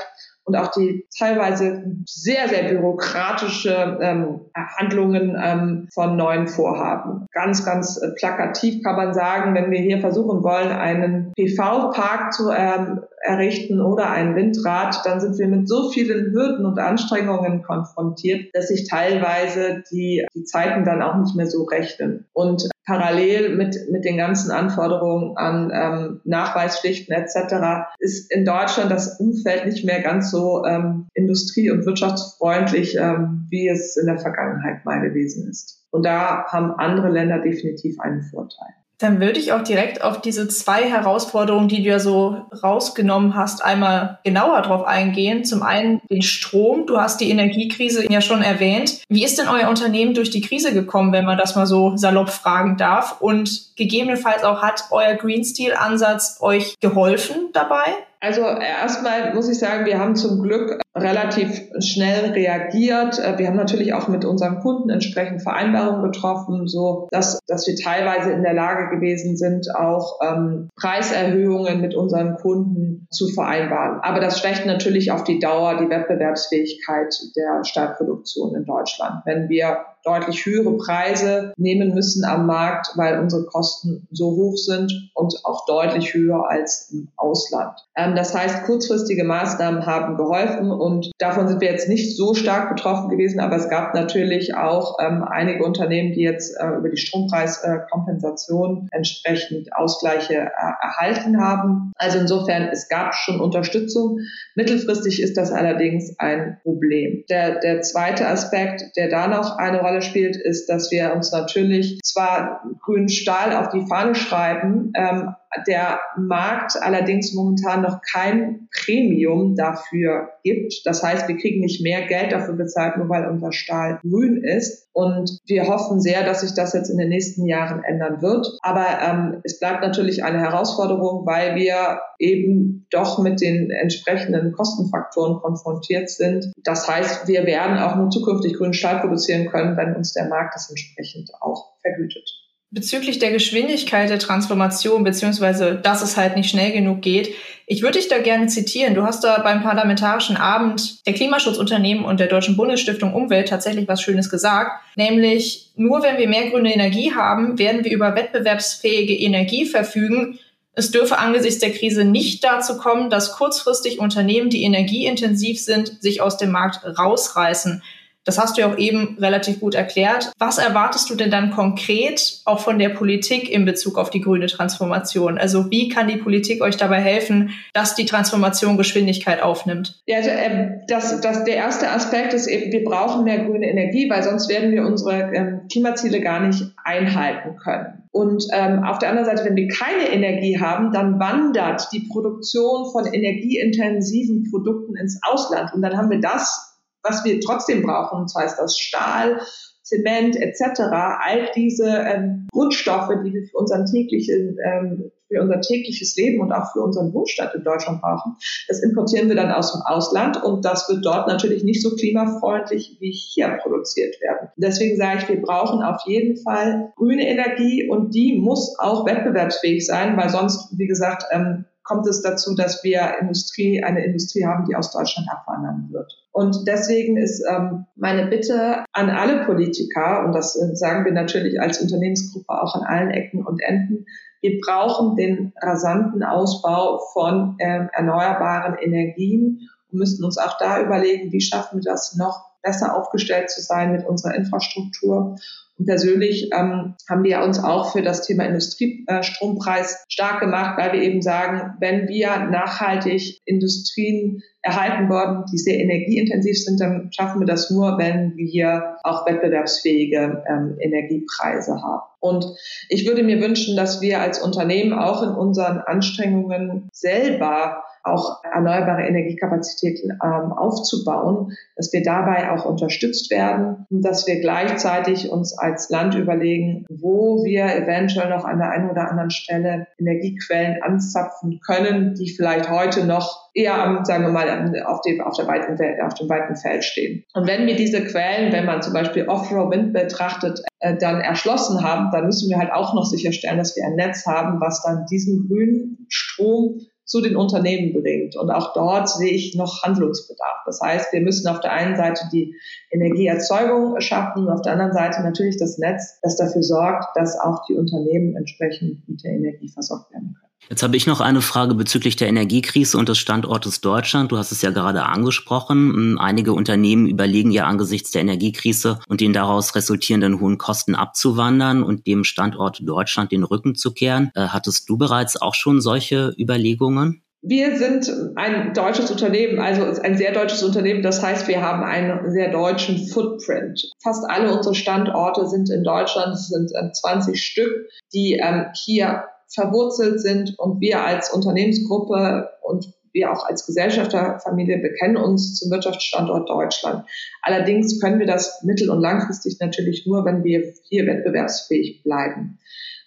und 0.47 0.55
auch 0.55 0.71
die 0.71 1.05
teilweise 1.17 1.83
sehr, 2.05 2.47
sehr 2.47 2.69
bürokratische 2.69 3.99
ähm, 4.01 4.39
Handlungen 4.55 5.37
ähm, 5.41 5.89
von 5.93 6.15
neuen 6.15 6.47
Vorhaben. 6.47 7.27
Ganz, 7.33 7.65
ganz 7.65 8.01
äh, 8.01 8.11
plakativ 8.17 8.81
kann 8.81 8.95
man 8.95 9.13
sagen, 9.13 9.53
wenn 9.55 9.69
wir 9.71 9.79
hier 9.79 9.99
versuchen 9.99 10.43
wollen, 10.43 10.71
einen 10.71 11.33
PV-Park 11.35 12.31
zu 12.33 12.49
ähm, 12.51 13.01
errichten 13.21 13.81
oder 13.81 14.09
ein 14.09 14.35
Windrad, 14.35 15.01
dann 15.05 15.19
sind 15.19 15.37
wir 15.37 15.47
mit 15.47 15.67
so 15.67 15.89
vielen 15.89 16.31
Hürden 16.31 16.65
und 16.65 16.79
Anstrengungen 16.79 17.63
konfrontiert, 17.63 18.53
dass 18.53 18.67
sich 18.67 18.87
teilweise 18.87 19.83
die, 19.91 20.25
die 20.35 20.43
Zeiten 20.43 20.85
dann 20.85 21.01
auch 21.01 21.17
nicht 21.17 21.35
mehr 21.35 21.47
so 21.47 21.63
rechnen. 21.63 22.25
Und 22.33 22.69
parallel 22.85 23.55
mit, 23.55 23.75
mit 23.91 24.05
den 24.05 24.17
ganzen 24.17 24.49
Anforderungen 24.49 25.35
an 25.35 25.71
ähm, 25.73 26.21
Nachweispflichten 26.23 27.13
etc. 27.13 27.89
ist 27.99 28.31
in 28.31 28.45
Deutschland 28.45 28.89
das 28.89 29.19
Umfeld 29.19 29.65
nicht 29.65 29.83
mehr 29.83 30.01
ganz 30.01 30.31
so 30.31 30.63
ähm, 30.65 31.07
industrie- 31.13 31.69
und 31.69 31.85
wirtschaftsfreundlich, 31.85 32.95
ähm, 32.97 33.47
wie 33.49 33.67
es 33.67 33.97
in 33.97 34.05
der 34.05 34.19
Vergangenheit 34.19 34.85
mal 34.85 35.01
gewesen 35.01 35.49
ist. 35.49 35.85
Und 35.91 36.05
da 36.05 36.45
haben 36.47 36.71
andere 36.71 37.09
Länder 37.09 37.39
definitiv 37.39 37.99
einen 37.99 38.21
Vorteil. 38.21 38.73
Dann 38.99 39.19
würde 39.19 39.39
ich 39.39 39.51
auch 39.51 39.61
direkt 39.61 40.01
auf 40.01 40.21
diese 40.21 40.47
zwei 40.47 40.83
Herausforderungen, 40.83 41.67
die 41.67 41.83
du 41.83 41.89
ja 41.89 41.99
so 41.99 42.47
rausgenommen 42.63 43.35
hast, 43.35 43.63
einmal 43.63 44.19
genauer 44.23 44.61
drauf 44.63 44.85
eingehen. 44.85 45.45
Zum 45.45 45.61
einen 45.61 46.01
den 46.09 46.23
Strom. 46.23 46.87
Du 46.87 46.97
hast 46.97 47.21
die 47.21 47.29
Energiekrise 47.29 48.11
ja 48.11 48.21
schon 48.21 48.41
erwähnt. 48.41 49.01
Wie 49.07 49.23
ist 49.23 49.37
denn 49.37 49.47
euer 49.47 49.69
Unternehmen 49.69 50.15
durch 50.15 50.31
die 50.31 50.41
Krise 50.41 50.73
gekommen, 50.73 51.13
wenn 51.13 51.25
man 51.25 51.37
das 51.37 51.55
mal 51.55 51.67
so 51.67 51.95
salopp 51.95 52.29
fragen 52.29 52.77
darf? 52.77 53.21
Und 53.21 53.75
gegebenenfalls 53.75 54.43
auch 54.43 54.63
hat 54.63 54.85
euer 54.89 55.13
Green 55.13 55.43
Steel 55.43 55.73
Ansatz 55.73 56.37
euch 56.41 56.75
geholfen 56.79 57.49
dabei? 57.53 57.85
Also 58.19 58.41
erstmal 58.41 59.33
muss 59.35 59.47
ich 59.47 59.59
sagen, 59.59 59.85
wir 59.85 59.99
haben 59.99 60.15
zum 60.15 60.41
Glück 60.41 60.81
relativ 61.01 61.69
schnell 61.79 62.31
reagiert. 62.31 63.19
Äh, 63.19 63.37
wir 63.37 63.47
haben 63.47 63.55
natürlich 63.55 63.93
auch 63.93 64.07
mit 64.07 64.25
unseren 64.25 64.59
Kunden 64.59 64.89
entsprechend 64.89 65.41
Vereinbarungen 65.41 66.03
getroffen, 66.11 66.67
so 66.67 67.07
dass, 67.11 67.39
dass 67.47 67.67
wir 67.67 67.75
teilweise 67.75 68.31
in 68.31 68.43
der 68.43 68.53
Lage 68.53 68.95
gewesen 68.95 69.37
sind, 69.37 69.67
auch 69.75 70.19
ähm, 70.21 70.69
Preiserhöhungen 70.75 71.81
mit 71.81 71.95
unseren 71.95 72.35
Kunden 72.35 73.07
zu 73.11 73.27
vereinbaren. 73.29 73.99
Aber 74.01 74.19
das 74.19 74.39
schwächt 74.39 74.65
natürlich 74.65 75.11
auf 75.11 75.23
die 75.23 75.39
Dauer 75.39 75.77
die 75.77 75.89
Wettbewerbsfähigkeit 75.89 77.13
der 77.35 77.63
Stahlproduktion 77.63 78.55
in 78.55 78.65
Deutschland. 78.65 79.21
Wenn 79.25 79.49
wir 79.49 79.77
deutlich 80.07 80.45
höhere 80.45 80.77
Preise 80.77 81.53
nehmen 81.57 81.93
müssen 81.93 82.23
am 82.23 82.45
Markt, 82.45 82.91
weil 82.95 83.19
unsere 83.19 83.45
Kosten 83.45 84.07
so 84.11 84.31
hoch 84.31 84.55
sind 84.57 85.11
und 85.13 85.41
auch 85.43 85.65
deutlich 85.65 86.13
höher 86.13 86.49
als 86.49 86.89
im 86.91 87.09
Ausland. 87.17 87.77
Ähm, 87.95 88.15
das 88.15 88.33
heißt, 88.33 88.63
kurzfristige 88.63 89.25
Maßnahmen 89.25 89.85
haben 89.85 90.15
geholfen 90.15 90.71
und 90.87 91.11
davon 91.17 91.49
sind 91.49 91.59
wir 91.59 91.69
jetzt 91.69 91.89
nicht 91.89 92.15
so 92.15 92.33
stark 92.33 92.73
betroffen 92.73 93.09
gewesen, 93.09 93.41
aber 93.41 93.57
es 93.57 93.67
gab 93.69 93.93
natürlich 93.93 94.55
auch 94.55 94.97
ähm, 95.01 95.21
einige 95.21 95.65
Unternehmen, 95.65 96.13
die 96.13 96.21
jetzt 96.21 96.55
äh, 96.57 96.77
über 96.77 96.87
die 96.87 96.95
Strompreiskompensation 96.95 98.87
entsprechend 98.91 99.75
Ausgleiche 99.75 100.35
äh, 100.35 100.47
erhalten 100.81 101.41
haben. 101.41 101.91
Also 101.97 102.19
insofern, 102.19 102.69
es 102.71 102.87
gab 102.87 103.15
schon 103.15 103.41
Unterstützung. 103.41 104.19
Mittelfristig 104.55 105.21
ist 105.21 105.35
das 105.35 105.51
allerdings 105.51 106.17
ein 106.19 106.57
Problem. 106.63 107.25
Der, 107.29 107.59
der 107.59 107.81
zweite 107.81 108.25
Aspekt, 108.27 108.95
der 108.95 109.09
da 109.09 109.27
noch 109.27 109.57
eine 109.57 109.81
Rolle 109.81 110.01
spielt, 110.01 110.37
ist, 110.37 110.67
dass 110.67 110.89
wir 110.89 111.13
uns 111.13 111.33
natürlich 111.33 111.99
zwar 112.01 112.63
grünen 112.81 113.09
Stahl 113.09 113.53
auf 113.53 113.69
die 113.69 113.85
Fahne 113.87 114.15
schreiben, 114.15 114.93
ähm, 114.95 115.35
der 115.65 115.99
Markt 116.17 116.73
allerdings 116.81 117.33
momentan 117.33 117.81
noch 117.81 118.01
kein 118.01 118.67
Premium 118.71 119.55
dafür 119.55 120.29
gibt 120.43 120.66
gibt. 120.67 120.85
Das 120.85 121.03
heißt, 121.03 121.27
wir 121.27 121.37
kriegen 121.37 121.61
nicht 121.61 121.81
mehr 121.81 122.05
Geld 122.07 122.31
dafür 122.31 122.55
bezahlt, 122.55 122.97
nur 122.97 123.09
weil 123.09 123.27
unser 123.27 123.51
Stahl 123.51 123.99
grün 124.01 124.43
ist. 124.43 124.87
Und 124.93 125.39
wir 125.45 125.67
hoffen 125.67 126.01
sehr, 126.01 126.23
dass 126.23 126.41
sich 126.41 126.53
das 126.53 126.73
jetzt 126.73 126.89
in 126.89 126.97
den 126.97 127.09
nächsten 127.09 127.45
Jahren 127.45 127.83
ändern 127.83 128.21
wird. 128.21 128.47
Aber 128.61 128.85
ähm, 129.01 129.41
es 129.43 129.59
bleibt 129.59 129.81
natürlich 129.81 130.23
eine 130.23 130.39
Herausforderung, 130.39 131.25
weil 131.25 131.55
wir 131.55 131.99
eben 132.19 132.87
doch 132.89 133.19
mit 133.19 133.41
den 133.41 133.69
entsprechenden 133.69 134.51
Kostenfaktoren 134.53 135.39
konfrontiert 135.39 136.09
sind. 136.09 136.51
Das 136.63 136.87
heißt, 136.87 137.27
wir 137.27 137.45
werden 137.45 137.77
auch 137.77 137.95
nur 137.95 138.09
zukünftig 138.09 138.53
grünen 138.53 138.73
Stahl 138.73 138.99
produzieren 138.99 139.47
können, 139.47 139.77
wenn 139.77 139.95
uns 139.95 140.13
der 140.13 140.27
Markt 140.27 140.55
das 140.55 140.69
entsprechend 140.69 141.29
auch 141.41 141.73
vergütet. 141.81 142.27
Bezüglich 142.69 143.19
der 143.19 143.31
Geschwindigkeit 143.31 144.09
der 144.09 144.19
Transformation, 144.19 145.05
beziehungsweise 145.05 145.75
dass 145.75 146.01
es 146.01 146.17
halt 146.17 146.35
nicht 146.35 146.49
schnell 146.49 146.73
genug 146.73 147.01
geht, 147.01 147.33
ich 147.69 147.81
würde 147.81 147.99
dich 147.99 148.07
da 148.07 148.19
gerne 148.19 148.47
zitieren. 148.47 148.95
Du 148.95 149.03
hast 149.03 149.25
da 149.25 149.39
beim 149.41 149.61
Parlamentarischen 149.61 150.37
Abend 150.37 151.05
der 151.05 151.13
Klimaschutzunternehmen 151.13 152.05
und 152.05 152.21
der 152.21 152.27
Deutschen 152.27 152.55
Bundesstiftung 152.55 153.13
Umwelt 153.13 153.49
tatsächlich 153.49 153.89
was 153.89 154.01
Schönes 154.01 154.29
gesagt, 154.29 154.71
nämlich 154.95 155.69
nur 155.75 156.01
wenn 156.01 156.17
wir 156.17 156.29
mehr 156.29 156.49
grüne 156.49 156.73
Energie 156.73 157.13
haben, 157.13 157.59
werden 157.59 157.83
wir 157.83 157.91
über 157.91 158.15
wettbewerbsfähige 158.15 159.13
Energie 159.13 159.65
verfügen. 159.65 160.39
Es 160.71 160.91
dürfe 160.91 161.17
angesichts 161.17 161.59
der 161.59 161.73
Krise 161.73 162.05
nicht 162.05 162.41
dazu 162.45 162.77
kommen, 162.77 163.09
dass 163.09 163.33
kurzfristig 163.33 163.99
Unternehmen, 163.99 164.49
die 164.49 164.63
energieintensiv 164.63 165.59
sind, 165.59 166.01
sich 166.01 166.21
aus 166.21 166.37
dem 166.37 166.51
Markt 166.51 166.85
rausreißen. 166.97 167.83
Das 168.27 168.37
hast 168.37 168.57
du 168.57 168.61
ja 168.61 168.67
auch 168.69 168.77
eben 168.77 169.17
relativ 169.21 169.61
gut 169.61 169.73
erklärt. 169.73 170.33
Was 170.37 170.57
erwartest 170.57 171.09
du 171.09 171.15
denn 171.15 171.31
dann 171.31 171.49
konkret 171.51 172.41
auch 172.43 172.59
von 172.59 172.77
der 172.77 172.89
Politik 172.89 173.49
in 173.49 173.63
Bezug 173.63 173.97
auf 173.97 174.09
die 174.09 174.19
grüne 174.19 174.47
Transformation? 174.47 175.37
Also 175.37 175.71
wie 175.71 175.87
kann 175.87 176.09
die 176.09 176.17
Politik 176.17 176.61
euch 176.61 176.75
dabei 176.75 176.99
helfen, 176.99 177.51
dass 177.71 177.95
die 177.95 178.05
Transformation 178.05 178.75
Geschwindigkeit 178.75 179.41
aufnimmt? 179.41 180.01
Ja, 180.07 180.17
also, 180.17 180.29
äh, 180.29 180.71
das, 180.89 181.21
das, 181.21 181.45
der 181.45 181.55
erste 181.55 181.89
Aspekt 181.89 182.33
ist 182.33 182.47
eben, 182.47 182.73
wir 182.73 182.83
brauchen 182.83 183.23
mehr 183.23 183.45
grüne 183.45 183.69
Energie, 183.69 184.09
weil 184.09 184.21
sonst 184.23 184.49
werden 184.49 184.71
wir 184.71 184.85
unsere 184.85 185.33
ähm, 185.33 185.61
Klimaziele 185.71 186.19
gar 186.19 186.41
nicht 186.41 186.61
einhalten 186.83 187.55
können. 187.55 188.03
Und 188.11 188.43
ähm, 188.51 188.83
auf 188.83 188.99
der 188.99 189.09
anderen 189.09 189.25
Seite, 189.25 189.45
wenn 189.45 189.55
wir 189.55 189.69
keine 189.69 190.11
Energie 190.11 190.59
haben, 190.59 190.91
dann 190.91 191.17
wandert 191.17 191.87
die 191.93 192.09
Produktion 192.11 192.91
von 192.91 193.05
energieintensiven 193.05 194.49
Produkten 194.51 194.97
ins 194.97 195.21
Ausland. 195.23 195.73
Und 195.73 195.81
dann 195.81 195.95
haben 195.95 196.09
wir 196.09 196.19
das 196.19 196.76
was 197.07 197.23
wir 197.23 197.39
trotzdem 197.39 197.83
brauchen, 197.83 198.21
und 198.21 198.29
zwar 198.29 198.45
ist 198.45 198.57
das 198.57 198.77
Stahl, 198.77 199.39
Zement 199.87 200.35
etc., 200.35 200.81
all 200.81 201.49
diese 201.55 201.87
ähm, 201.87 202.47
Grundstoffe, 202.51 203.09
die 203.23 203.33
wir 203.33 203.47
für, 203.47 203.57
unseren 203.57 203.85
täglichen, 203.85 204.57
ähm, 204.65 205.11
für 205.29 205.41
unser 205.41 205.61
tägliches 205.61 206.15
Leben 206.17 206.41
und 206.41 206.51
auch 206.51 206.73
für 206.73 206.81
unseren 206.81 207.13
Wohlstand 207.13 207.53
in 207.55 207.63
Deutschland 207.63 208.01
brauchen, 208.01 208.35
das 208.67 208.83
importieren 208.83 209.29
wir 209.29 209.35
dann 209.35 209.51
aus 209.51 209.71
dem 209.71 209.81
Ausland 209.81 210.43
und 210.43 210.65
das 210.65 210.89
wird 210.89 211.05
dort 211.05 211.27
natürlich 211.27 211.63
nicht 211.63 211.81
so 211.81 211.95
klimafreundlich 211.95 212.97
wie 212.99 213.11
hier 213.11 213.57
produziert 213.61 214.19
werden. 214.21 214.49
Deswegen 214.57 214.97
sage 214.97 215.19
ich, 215.21 215.29
wir 215.29 215.41
brauchen 215.41 215.81
auf 215.81 216.01
jeden 216.05 216.35
Fall 216.37 216.91
grüne 216.97 217.27
Energie 217.27 217.89
und 217.89 218.13
die 218.13 218.39
muss 218.39 218.77
auch 218.79 219.05
wettbewerbsfähig 219.05 219.85
sein, 219.85 220.17
weil 220.17 220.29
sonst, 220.29 220.77
wie 220.77 220.87
gesagt, 220.87 221.23
ähm, 221.31 221.65
kommt 221.87 222.05
es 222.07 222.21
dazu, 222.21 222.53
dass 222.53 222.83
wir 222.83 223.15
Industrie, 223.21 223.81
eine 223.81 224.03
Industrie 224.03 224.45
haben, 224.45 224.65
die 224.65 224.75
aus 224.75 224.91
Deutschland 224.91 225.29
abwandern 225.31 225.87
wird. 225.91 226.11
Und 226.33 226.67
deswegen 226.67 227.15
ist 227.17 227.43
ähm, 227.49 227.85
meine 227.95 228.27
Bitte 228.27 228.83
an 228.91 229.09
alle 229.09 229.45
Politiker, 229.45 230.25
und 230.25 230.33
das 230.33 230.53
sagen 230.53 231.05
wir 231.05 231.13
natürlich 231.13 231.61
als 231.61 231.81
Unternehmensgruppe 231.81 232.61
auch 232.61 232.75
an 232.75 232.83
allen 232.83 233.11
Ecken 233.11 233.45
und 233.45 233.61
Enden, 233.61 234.05
wir 234.41 234.59
brauchen 234.59 235.15
den 235.15 235.53
rasanten 235.61 236.23
Ausbau 236.23 236.99
von 237.13 237.55
ähm, 237.59 237.89
erneuerbaren 237.93 238.75
Energien 238.77 239.69
und 239.89 239.99
müssen 239.99 240.25
uns 240.25 240.37
auch 240.37 240.57
da 240.59 240.81
überlegen, 240.81 241.31
wie 241.31 241.41
schaffen 241.41 241.79
wir 241.79 241.89
das 241.89 242.15
noch 242.15 242.45
besser 242.61 242.95
aufgestellt 242.95 243.49
zu 243.49 243.61
sein 243.61 243.93
mit 243.93 244.05
unserer 244.05 244.35
Infrastruktur 244.35 245.37
persönlich 245.85 246.49
ähm, 246.53 246.95
haben 247.09 247.23
wir 247.23 247.41
uns 247.41 247.63
auch 247.63 247.91
für 247.91 248.01
das 248.01 248.25
Thema 248.25 248.45
Industriestrompreis 248.45 250.03
stark 250.09 250.39
gemacht, 250.39 250.77
weil 250.77 250.93
wir 250.93 251.01
eben 251.01 251.21
sagen, 251.21 251.75
wenn 251.79 252.07
wir 252.07 252.49
nachhaltig 252.49 253.41
Industrien 253.45 254.41
erhalten 254.61 255.09
wollen, 255.09 255.45
die 255.51 255.57
sehr 255.57 255.79
energieintensiv 255.79 256.57
sind, 256.57 256.81
dann 256.81 257.09
schaffen 257.13 257.39
wir 257.39 257.47
das 257.47 257.69
nur, 257.69 257.97
wenn 257.97 258.35
wir 258.35 258.97
auch 259.03 259.25
wettbewerbsfähige 259.25 260.43
ähm, 260.49 260.77
Energiepreise 260.79 261.81
haben. 261.81 262.01
Und 262.19 262.45
ich 262.89 263.07
würde 263.07 263.23
mir 263.23 263.39
wünschen, 263.39 263.77
dass 263.77 264.01
wir 264.01 264.19
als 264.21 264.41
Unternehmen 264.41 264.93
auch 264.93 265.23
in 265.23 265.29
unseren 265.29 265.77
Anstrengungen 265.79 266.89
selber 266.91 267.83
auch 268.03 268.43
erneuerbare 268.43 269.03
Energiekapazitäten 269.03 270.11
ähm, 270.23 270.51
aufzubauen, 270.53 271.53
dass 271.75 271.91
wir 271.93 272.03
dabei 272.03 272.51
auch 272.51 272.65
unterstützt 272.65 273.29
werden 273.31 273.85
und 273.89 274.01
dass 274.03 274.27
wir 274.27 274.39
gleichzeitig 274.39 275.29
uns 275.29 275.57
als 275.67 275.89
Land 275.89 276.15
überlegen, 276.15 276.85
wo 276.89 277.43
wir 277.43 277.65
eventuell 277.75 278.29
noch 278.29 278.45
an 278.45 278.59
der 278.59 278.71
einen 278.71 278.89
oder 278.89 279.09
anderen 279.09 279.29
Stelle 279.31 279.87
Energiequellen 279.99 280.81
anzapfen 280.81 281.59
können, 281.65 282.13
die 282.15 282.29
vielleicht 282.29 282.69
heute 282.69 283.05
noch 283.05 283.49
eher, 283.53 284.01
sagen 284.03 284.23
wir 284.23 284.31
mal, 284.31 284.47
auf 284.85 285.01
dem, 285.01 285.21
auf, 285.21 285.35
der 285.35 285.47
weiten, 285.47 285.77
auf 286.01 286.13
dem 286.13 286.29
weiten 286.29 286.55
Feld 286.55 286.83
stehen. 286.83 287.23
Und 287.33 287.47
wenn 287.47 287.65
wir 287.65 287.75
diese 287.75 288.03
Quellen, 288.03 288.51
wenn 288.53 288.65
man 288.65 288.81
zum 288.81 288.93
Beispiel 288.93 289.27
Offshore-Wind 289.27 289.93
betrachtet, 289.93 290.61
äh, 290.79 290.95
dann 290.95 291.21
erschlossen 291.21 291.83
haben, 291.83 292.11
dann 292.11 292.25
müssen 292.25 292.49
wir 292.49 292.57
halt 292.57 292.71
auch 292.71 292.93
noch 292.93 293.05
sicherstellen, 293.05 293.57
dass 293.57 293.75
wir 293.75 293.85
ein 293.85 293.95
Netz 293.95 294.25
haben, 294.25 294.61
was 294.61 294.83
dann 294.83 295.05
diesen 295.11 295.47
grünen 295.47 296.05
Strom 296.09 296.79
zu 297.07 297.21
den 297.21 297.37
Unternehmen 297.37 297.93
bringt. 297.93 298.35
Und 298.35 298.51
auch 298.51 298.73
dort 298.73 299.09
sehe 299.09 299.31
ich 299.31 299.55
noch 299.55 299.81
Handlungsbedarf. 299.81 300.63
Das 300.65 300.81
heißt, 300.81 301.13
wir 301.13 301.21
müssen 301.21 301.47
auf 301.47 301.61
der 301.61 301.71
einen 301.71 301.95
Seite 301.95 302.25
die 302.31 302.53
Energieerzeugung 302.91 303.99
schaffen 304.01 304.45
und 304.45 304.53
auf 304.53 304.61
der 304.61 304.73
anderen 304.73 304.93
Seite 304.93 305.23
natürlich 305.23 305.57
das 305.57 305.77
Netz, 305.77 306.19
das 306.21 306.35
dafür 306.35 306.61
sorgt, 306.61 307.15
dass 307.15 307.39
auch 307.39 307.65
die 307.67 307.75
Unternehmen 307.75 308.35
entsprechend 308.35 309.07
mit 309.07 309.23
der 309.23 309.31
Energie 309.31 309.69
versorgt 309.69 310.11
werden 310.11 310.35
können. 310.39 310.46
Jetzt 310.69 310.83
habe 310.83 310.97
ich 310.97 311.07
noch 311.07 311.21
eine 311.21 311.41
Frage 311.41 311.75
bezüglich 311.75 312.17
der 312.17 312.27
Energiekrise 312.27 312.97
und 312.97 313.07
des 313.07 313.17
Standortes 313.17 313.79
Deutschland. 313.79 314.31
Du 314.31 314.37
hast 314.37 314.51
es 314.51 314.61
ja 314.61 314.71
gerade 314.71 315.03
angesprochen. 315.03 315.93
Hm, 315.93 316.17
einige 316.19 316.51
Unternehmen 316.51 317.07
überlegen 317.07 317.51
ja 317.51 317.65
angesichts 317.65 318.11
der 318.11 318.21
Energiekrise 318.21 318.99
und 319.07 319.21
den 319.21 319.31
daraus 319.31 319.75
resultierenden 319.75 320.41
hohen 320.41 320.57
Kosten 320.57 320.95
abzuwandern 320.95 321.83
und 321.83 322.05
dem 322.05 322.25
Standort 322.25 322.79
Deutschland 322.83 323.31
den 323.31 323.43
Rücken 323.43 323.75
zu 323.75 323.93
kehren. 323.93 324.31
Äh, 324.35 324.47
hattest 324.47 324.89
du 324.89 324.97
bereits 324.97 325.41
auch 325.41 325.55
schon 325.55 325.79
solche 325.79 326.33
Überlegungen? 326.37 327.23
Wir 327.41 327.77
sind 327.77 328.11
ein 328.35 328.73
deutsches 328.73 329.09
Unternehmen, 329.09 329.59
also 329.59 330.01
ein 330.01 330.17
sehr 330.17 330.33
deutsches 330.33 330.63
Unternehmen. 330.63 331.01
Das 331.01 331.23
heißt, 331.23 331.47
wir 331.47 331.61
haben 331.61 331.83
einen 331.83 332.29
sehr 332.31 332.51
deutschen 332.51 333.07
Footprint. 333.07 333.89
Fast 334.03 334.29
alle 334.29 334.53
unsere 334.53 334.75
Standorte 334.75 335.47
sind 335.47 335.69
in 335.69 335.83
Deutschland. 335.83 336.33
Es 336.33 336.47
sind 336.49 336.71
20 336.93 337.33
äh, 337.33 337.37
Stück, 337.37 337.89
die 338.11 338.39
ähm, 338.41 338.65
hier 338.73 339.23
verwurzelt 339.49 340.21
sind 340.21 340.57
und 340.57 340.81
wir 340.81 341.03
als 341.03 341.31
Unternehmensgruppe 341.31 342.49
und 342.61 342.93
wir 343.13 343.31
auch 343.31 343.45
als 343.45 343.65
Gesellschafterfamilie 343.65 344.77
bekennen 344.77 345.17
uns 345.17 345.55
zum 345.55 345.71
Wirtschaftsstandort 345.71 346.49
Deutschland. 346.49 347.05
Allerdings 347.41 347.99
können 347.99 348.19
wir 348.19 348.27
das 348.27 348.63
mittel- 348.63 348.89
und 348.89 349.01
langfristig 349.01 349.57
natürlich 349.59 350.05
nur, 350.05 350.25
wenn 350.25 350.43
wir 350.43 350.73
hier 350.83 351.07
wettbewerbsfähig 351.07 352.03
bleiben. 352.03 352.59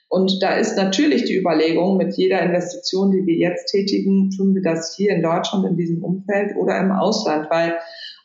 Und 0.09 0.42
da 0.42 0.57
ist 0.57 0.76
natürlich 0.76 1.24
die 1.24 1.38
Überlegung, 1.38 1.96
mit 1.96 2.14
jeder 2.16 2.42
Investition, 2.42 3.12
die 3.12 3.24
wir 3.26 3.37
jetzt 3.37 3.70
tätigen, 3.70 4.31
tun 4.31 4.57
wir 4.57 4.62
das 4.62 4.96
hier 4.96 5.12
in 5.12 5.22
Deutschland 5.22 5.64
in 5.64 5.76
diesem 5.76 6.03
Umfeld 6.03 6.57
oder 6.57 6.81
im 6.81 6.90
Ausland, 6.90 7.48
weil 7.48 7.79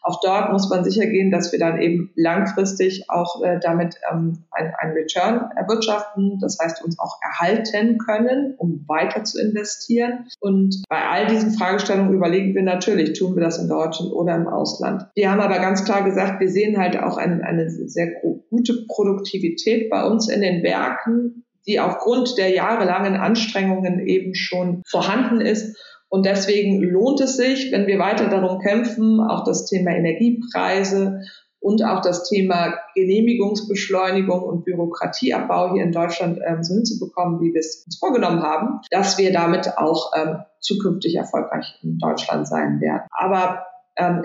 auch 0.06 0.20
dort 0.22 0.52
muss 0.52 0.70
man 0.70 0.84
sicher 0.84 1.08
gehen, 1.08 1.32
dass 1.32 1.52
wir 1.52 1.58
dann 1.58 1.82
eben 1.82 2.12
langfristig 2.16 3.10
auch 3.10 3.44
äh, 3.44 3.60
damit 3.60 3.96
ähm, 4.12 4.44
ein, 4.52 4.72
ein 4.78 4.92
Return 4.92 5.50
erwirtschaften, 5.56 6.38
das 6.40 6.60
heißt 6.62 6.84
uns 6.84 7.00
auch 7.00 7.18
erhalten 7.24 7.98
können, 7.98 8.54
um 8.58 8.86
weiter 8.88 9.24
zu 9.24 9.42
investieren. 9.42 10.28
Und 10.40 10.84
bei 10.90 11.02
all 11.02 11.26
diesen 11.26 11.54
Fragestellungen 11.54 12.14
überlegen 12.14 12.54
wir 12.54 12.62
natürlich, 12.62 13.18
tun 13.18 13.36
wir 13.36 13.42
das 13.42 13.58
in 13.58 13.68
Deutschland 13.68 14.14
oder 14.14 14.36
im 14.36 14.48
Ausland. 14.48 15.08
Wir 15.16 15.32
haben 15.32 15.42
aber 15.42 15.58
ganz 15.58 15.84
klar 15.86 16.04
gesagt, 16.04 16.40
wir 16.40 16.50
sehen 16.50 16.78
halt 16.78 16.98
auch 17.00 17.18
eine, 17.18 17.44
eine 17.44 17.68
sehr 17.70 18.12
gute 18.50 18.86
Produktivität 18.88 19.90
bei 19.90 20.06
uns 20.06 20.30
in 20.30 20.42
den 20.42 20.62
Werken, 20.62 21.46
die 21.68 21.80
aufgrund 21.80 22.38
der 22.38 22.50
jahrelangen 22.50 23.16
Anstrengungen 23.16 24.00
eben 24.06 24.36
schon 24.36 24.84
vorhanden 24.88 25.42
ist. 25.42 25.76
Und 26.16 26.26
deswegen 26.26 26.82
lohnt 26.82 27.20
es 27.20 27.36
sich, 27.36 27.74
wenn 27.74 27.88
wir 27.88 28.00
weiter 28.00 28.30
darum 28.30 28.60
kämpfen, 28.60 29.20
auch 29.20 29.44
das 29.44 29.66
Thema 29.66 29.92
Energiepreise 29.92 31.24
und 31.60 31.84
auch 31.84 32.00
das 32.00 32.30
Thema 32.30 32.74
Genehmigungsbeschleunigung 32.94 34.42
und 34.42 34.64
Bürokratieabbau 34.64 35.74
hier 35.74 35.84
in 35.84 35.92
Deutschland 35.92 36.40
ähm, 36.48 36.64
so 36.64 36.76
hinzubekommen, 36.76 37.42
wie 37.42 37.54
wir 37.54 37.60
es 37.60 37.84
uns 37.86 37.98
vorgenommen 37.98 38.42
haben, 38.44 38.80
dass 38.92 39.18
wir 39.18 39.34
damit 39.34 39.78
auch 39.78 40.14
ähm, 40.16 40.38
zukünftig 40.62 41.16
erfolgreich 41.16 41.78
in 41.84 41.98
Deutschland 41.98 42.48
sein 42.48 42.80
werden. 42.80 43.02
Aber 43.12 43.65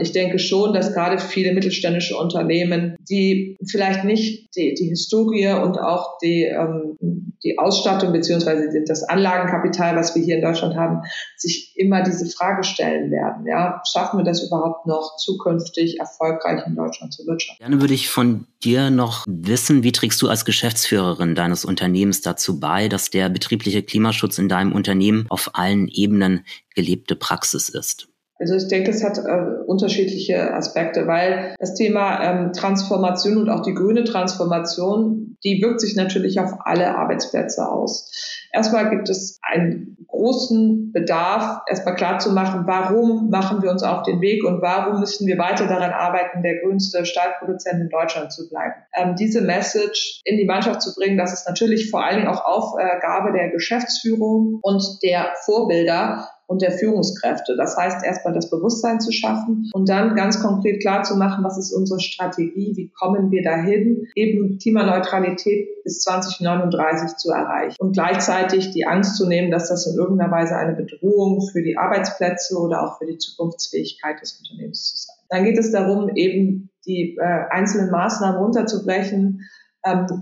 ich 0.00 0.12
denke 0.12 0.38
schon, 0.38 0.72
dass 0.72 0.92
gerade 0.94 1.18
viele 1.18 1.52
mittelständische 1.52 2.16
Unternehmen, 2.16 2.96
die 3.08 3.56
vielleicht 3.70 4.04
nicht 4.04 4.56
die, 4.56 4.74
die 4.74 4.88
Historie 4.88 5.48
und 5.48 5.78
auch 5.78 6.18
die, 6.18 6.42
ähm, 6.42 6.96
die 7.44 7.56
Ausstattung 7.56 8.12
beziehungsweise 8.12 8.68
das 8.86 9.04
Anlagenkapital, 9.04 9.94
was 9.94 10.14
wir 10.16 10.22
hier 10.22 10.36
in 10.36 10.42
Deutschland 10.42 10.74
haben, 10.74 11.02
sich 11.36 11.72
immer 11.76 12.02
diese 12.02 12.26
Frage 12.26 12.64
stellen 12.64 13.12
werden. 13.12 13.46
Ja, 13.46 13.80
schaffen 13.90 14.18
wir 14.18 14.24
das 14.24 14.42
überhaupt 14.42 14.86
noch 14.86 15.16
zukünftig 15.18 16.00
erfolgreich 16.00 16.66
in 16.66 16.74
Deutschland 16.74 17.12
zu 17.12 17.24
wirtschaften? 17.26 17.62
Gerne 17.62 17.80
würde 17.80 17.94
ich 17.94 18.08
von 18.08 18.46
dir 18.64 18.90
noch 18.90 19.24
wissen, 19.28 19.84
wie 19.84 19.92
trägst 19.92 20.20
du 20.20 20.28
als 20.28 20.44
Geschäftsführerin 20.44 21.36
deines 21.36 21.64
Unternehmens 21.64 22.22
dazu 22.22 22.58
bei, 22.58 22.88
dass 22.88 23.10
der 23.10 23.28
betriebliche 23.28 23.84
Klimaschutz 23.84 24.38
in 24.38 24.48
deinem 24.48 24.72
Unternehmen 24.72 25.26
auf 25.28 25.50
allen 25.54 25.86
Ebenen 25.86 26.44
gelebte 26.74 27.14
Praxis 27.14 27.68
ist? 27.68 28.08
Also 28.40 28.54
ich 28.54 28.68
denke, 28.68 28.90
es 28.90 29.04
hat 29.04 29.18
äh, 29.18 29.62
unterschiedliche 29.66 30.54
Aspekte, 30.54 31.06
weil 31.06 31.54
das 31.58 31.74
Thema 31.74 32.22
ähm, 32.22 32.52
Transformation 32.54 33.36
und 33.36 33.50
auch 33.50 33.60
die 33.60 33.74
grüne 33.74 34.04
Transformation, 34.04 35.36
die 35.44 35.60
wirkt 35.62 35.80
sich 35.80 35.94
natürlich 35.94 36.40
auf 36.40 36.54
alle 36.64 36.96
Arbeitsplätze 36.96 37.68
aus. 37.68 38.10
Erstmal 38.50 38.88
gibt 38.88 39.10
es 39.10 39.38
einen 39.42 39.98
großen 40.08 40.90
Bedarf, 40.92 41.60
erstmal 41.68 41.94
klar 41.94 42.18
zu 42.18 42.32
machen, 42.32 42.62
warum 42.66 43.28
machen 43.28 43.62
wir 43.62 43.70
uns 43.70 43.82
auf 43.82 44.02
den 44.02 44.20
Weg 44.20 44.42
und 44.44 44.62
warum 44.62 45.00
müssen 45.00 45.26
wir 45.26 45.38
weiter 45.38 45.66
daran 45.66 45.92
arbeiten, 45.92 46.42
der 46.42 46.60
grünste 46.60 47.04
Stahlproduzent 47.04 47.80
in 47.80 47.88
Deutschland 47.90 48.32
zu 48.32 48.48
bleiben. 48.48 48.74
Ähm, 48.94 49.16
diese 49.16 49.42
Message 49.42 50.22
in 50.24 50.38
die 50.38 50.46
Mannschaft 50.46 50.82
zu 50.82 50.94
bringen, 50.94 51.18
das 51.18 51.32
ist 51.32 51.46
natürlich 51.46 51.90
vor 51.90 52.04
allen 52.04 52.16
Dingen 52.16 52.28
auch 52.28 52.44
Aufgabe 52.44 53.32
der 53.32 53.50
Geschäftsführung 53.50 54.58
und 54.62 54.82
der 55.02 55.32
Vorbilder, 55.44 56.28
und 56.50 56.62
der 56.62 56.72
Führungskräfte. 56.72 57.54
Das 57.56 57.76
heißt, 57.76 58.04
erstmal 58.04 58.34
das 58.34 58.50
Bewusstsein 58.50 58.98
zu 58.98 59.12
schaffen 59.12 59.70
und 59.72 59.88
dann 59.88 60.16
ganz 60.16 60.42
konkret 60.42 60.80
klar 60.80 61.04
zu 61.04 61.14
machen, 61.16 61.44
was 61.44 61.56
ist 61.56 61.72
unsere 61.72 62.00
Strategie, 62.00 62.72
wie 62.74 62.88
kommen 62.88 63.30
wir 63.30 63.44
dahin, 63.44 64.08
eben 64.16 64.58
Klimaneutralität 64.58 65.68
bis 65.84 66.00
2039 66.00 67.16
zu 67.18 67.30
erreichen 67.30 67.76
und 67.78 67.92
gleichzeitig 67.92 68.72
die 68.72 68.84
Angst 68.84 69.16
zu 69.16 69.28
nehmen, 69.28 69.52
dass 69.52 69.68
das 69.68 69.86
in 69.86 69.96
irgendeiner 69.96 70.32
Weise 70.32 70.56
eine 70.56 70.74
Bedrohung 70.74 71.40
für 71.52 71.62
die 71.62 71.78
Arbeitsplätze 71.78 72.58
oder 72.58 72.82
auch 72.82 72.98
für 72.98 73.06
die 73.06 73.18
Zukunftsfähigkeit 73.18 74.20
des 74.20 74.40
Unternehmens 74.40 74.86
zu 74.86 75.06
sein. 75.06 75.16
Dann 75.28 75.44
geht 75.44 75.56
es 75.56 75.70
darum, 75.70 76.08
eben 76.16 76.70
die 76.84 77.16
äh, 77.16 77.44
einzelnen 77.50 77.92
Maßnahmen 77.92 78.40
runterzubrechen, 78.42 79.48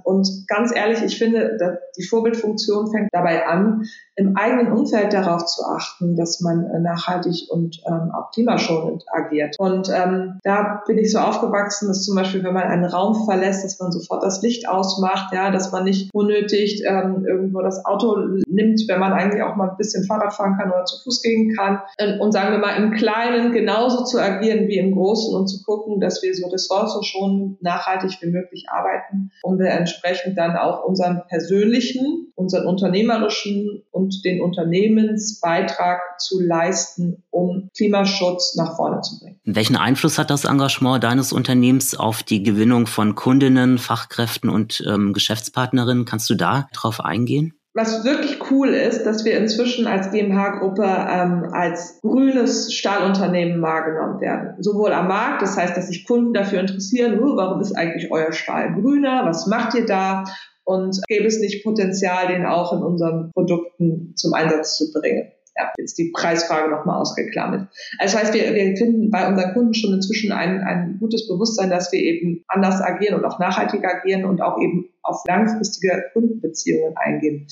und 0.05 0.47
ganz 0.47 0.75
ehrlich, 0.75 1.03
ich 1.03 1.19
finde, 1.19 1.81
die 1.97 2.05
Vorbildfunktion 2.05 2.91
fängt 2.91 3.09
dabei 3.13 3.47
an, 3.47 3.83
im 4.19 4.37
eigenen 4.37 4.73
Umfeld 4.73 5.13
darauf 5.13 5.47
zu 5.47 5.63
achten, 5.65 6.17
dass 6.17 6.41
man 6.41 6.67
äh, 6.67 6.81
nachhaltig 6.81 7.49
und 7.51 7.81
ähm, 7.87 8.11
auch 8.13 8.33
klimaschonend 8.33 9.05
agiert. 9.13 9.55
Und 9.59 9.89
ähm, 9.95 10.41
da 10.43 10.83
bin 10.87 10.99
ich 10.99 11.13
so 11.13 11.21
aufgewachsen, 11.21 11.87
dass 11.87 12.05
zum 12.05 12.17
Beispiel, 12.17 12.43
wenn 12.43 12.53
man 12.53 12.65
einen 12.65 12.85
Raum 12.85 13.25
verlässt, 13.27 13.65
dass 13.65 13.79
man 13.79 13.93
sofort 13.93 14.25
das 14.25 14.43
Licht 14.43 14.69
ausmacht, 14.69 15.33
ja, 15.33 15.53
dass 15.53 15.71
man 15.71 15.85
nicht 15.85 16.13
unnötig 16.13 16.83
ähm, 16.85 17.25
irgendwo 17.27 17.63
das 17.63 17.85
Auto 17.85 18.17
nimmt, 18.49 18.83
wenn 18.89 18.99
man 18.99 19.13
eigentlich 19.13 19.43
auch 19.43 19.55
mal 19.55 19.71
ein 19.71 19.77
bisschen 19.77 20.05
Fahrrad 20.05 20.35
fahren 20.35 20.57
kann 20.59 20.73
oder 20.73 20.85
zu 20.85 21.01
Fuß 21.05 21.23
gehen 21.23 21.55
kann. 21.57 21.81
Und 22.21 22.33
sagen 22.33 22.51
wir 22.51 22.59
mal, 22.59 22.77
im 22.77 22.93
Kleinen 22.93 23.53
genauso 23.53 24.05
zu 24.05 24.21
agieren 24.21 24.67
wie 24.67 24.79
im 24.79 24.95
Großen 24.95 25.35
und 25.37 25.47
zu 25.47 25.63
gucken, 25.63 26.01
dass 26.01 26.23
wir 26.25 26.35
so 26.35 26.49
ressourcenschonend 26.49 27.63
nachhaltig 27.63 28.19
wie 28.21 28.31
möglich 28.31 28.67
arbeiten 28.69 29.31
um 29.49 29.59
wir 29.59 29.71
entsprechend 29.71 30.37
dann 30.37 30.57
auch 30.57 30.85
unseren 30.85 31.23
persönlichen, 31.27 32.33
unseren 32.35 32.67
unternehmerischen 32.67 33.83
und 33.91 34.23
den 34.27 34.43
Unternehmensbeitrag 34.43 36.01
zu 36.21 36.39
leisten, 36.39 37.25
um 37.31 37.71
Klimaschutz 37.75 38.57
nach 38.57 38.77
vorne 38.77 39.01
zu 39.01 39.19
bringen. 39.19 39.41
Welchen 39.45 39.77
Einfluss 39.77 40.19
hat 40.19 40.29
das 40.29 40.45
Engagement 40.45 41.03
deines 41.03 41.33
Unternehmens 41.33 41.95
auf 41.95 42.23
die 42.23 42.43
Gewinnung 42.43 42.87
von 42.87 43.15
Kundinnen, 43.15 43.79
Fachkräften 43.79 44.51
und 44.51 44.85
ähm, 44.87 45.15
Geschäftspartnerinnen? 45.15 46.05
Kannst 46.05 46.29
du 46.29 46.35
da 46.35 46.69
drauf 46.75 47.01
eingehen? 47.01 47.58
Was 47.79 48.05
wirklich 48.05 48.51
cool 48.51 48.71
ist, 48.71 49.05
dass 49.05 49.25
wir 49.25 49.39
inzwischen 49.39 49.87
als 49.87 50.11
GmbH-Gruppe 50.11 50.83
ähm, 50.83 51.49
als 51.53 52.01
grünes 52.01 52.73
Stahlunternehmen 52.75 53.63
wahrgenommen 53.63 54.21
werden. 54.21 54.61
Sowohl 54.61 54.93
am 54.93 55.07
Markt, 55.07 55.43
das 55.43 55.57
heißt, 55.57 55.77
dass 55.77 55.87
sich 55.87 56.05
Kunden 56.05 56.35
dafür 56.35 56.59
interessieren, 56.59 57.21
oh, 57.23 57.37
warum 57.37 57.61
ist 57.61 57.77
eigentlich 57.77 58.11
euer 58.11 58.33
Stahl 58.33 58.75
grüner, 58.75 59.27
was 59.27 59.47
macht 59.47 59.77
ihr 59.77 59.87
da? 59.87 60.25
Und 60.65 61.01
gäbe 61.07 61.27
es 61.27 61.39
nicht 61.39 61.63
Potenzial, 61.63 62.27
den 62.27 62.47
auch 62.47 62.73
in 62.73 62.83
unseren 62.83 63.31
Produkten 63.31 64.13
zum 64.17 64.35
Einsatz 64.35 64.77
zu 64.77 64.93
bringen? 64.93 65.31
Ja, 65.59 65.73
jetzt 65.77 65.99
die 65.99 66.13
Preisfrage 66.15 66.71
nochmal 66.71 67.01
ausgeklammert. 67.01 67.69
Also 67.99 68.17
das 68.17 68.25
heißt, 68.25 68.35
wir, 68.35 68.55
wir 68.55 68.77
finden 68.77 69.11
bei 69.11 69.27
unseren 69.27 69.53
Kunden 69.53 69.75
schon 69.75 69.93
inzwischen 69.95 70.33
ein, 70.33 70.61
ein 70.61 70.97
gutes 71.01 71.27
Bewusstsein, 71.27 71.71
dass 71.71 71.91
wir 71.93 72.01
eben 72.01 72.45
anders 72.47 72.81
agieren 72.81 73.17
und 73.17 73.25
auch 73.25 73.39
nachhaltig 73.39 73.85
agieren 73.85 74.25
und 74.25 74.41
auch 74.41 74.61
eben 74.61 74.89
auf 75.03 75.25
langfristige 75.27 76.05
Kundenbeziehungen 76.13 76.97
eingehen. 76.97 77.47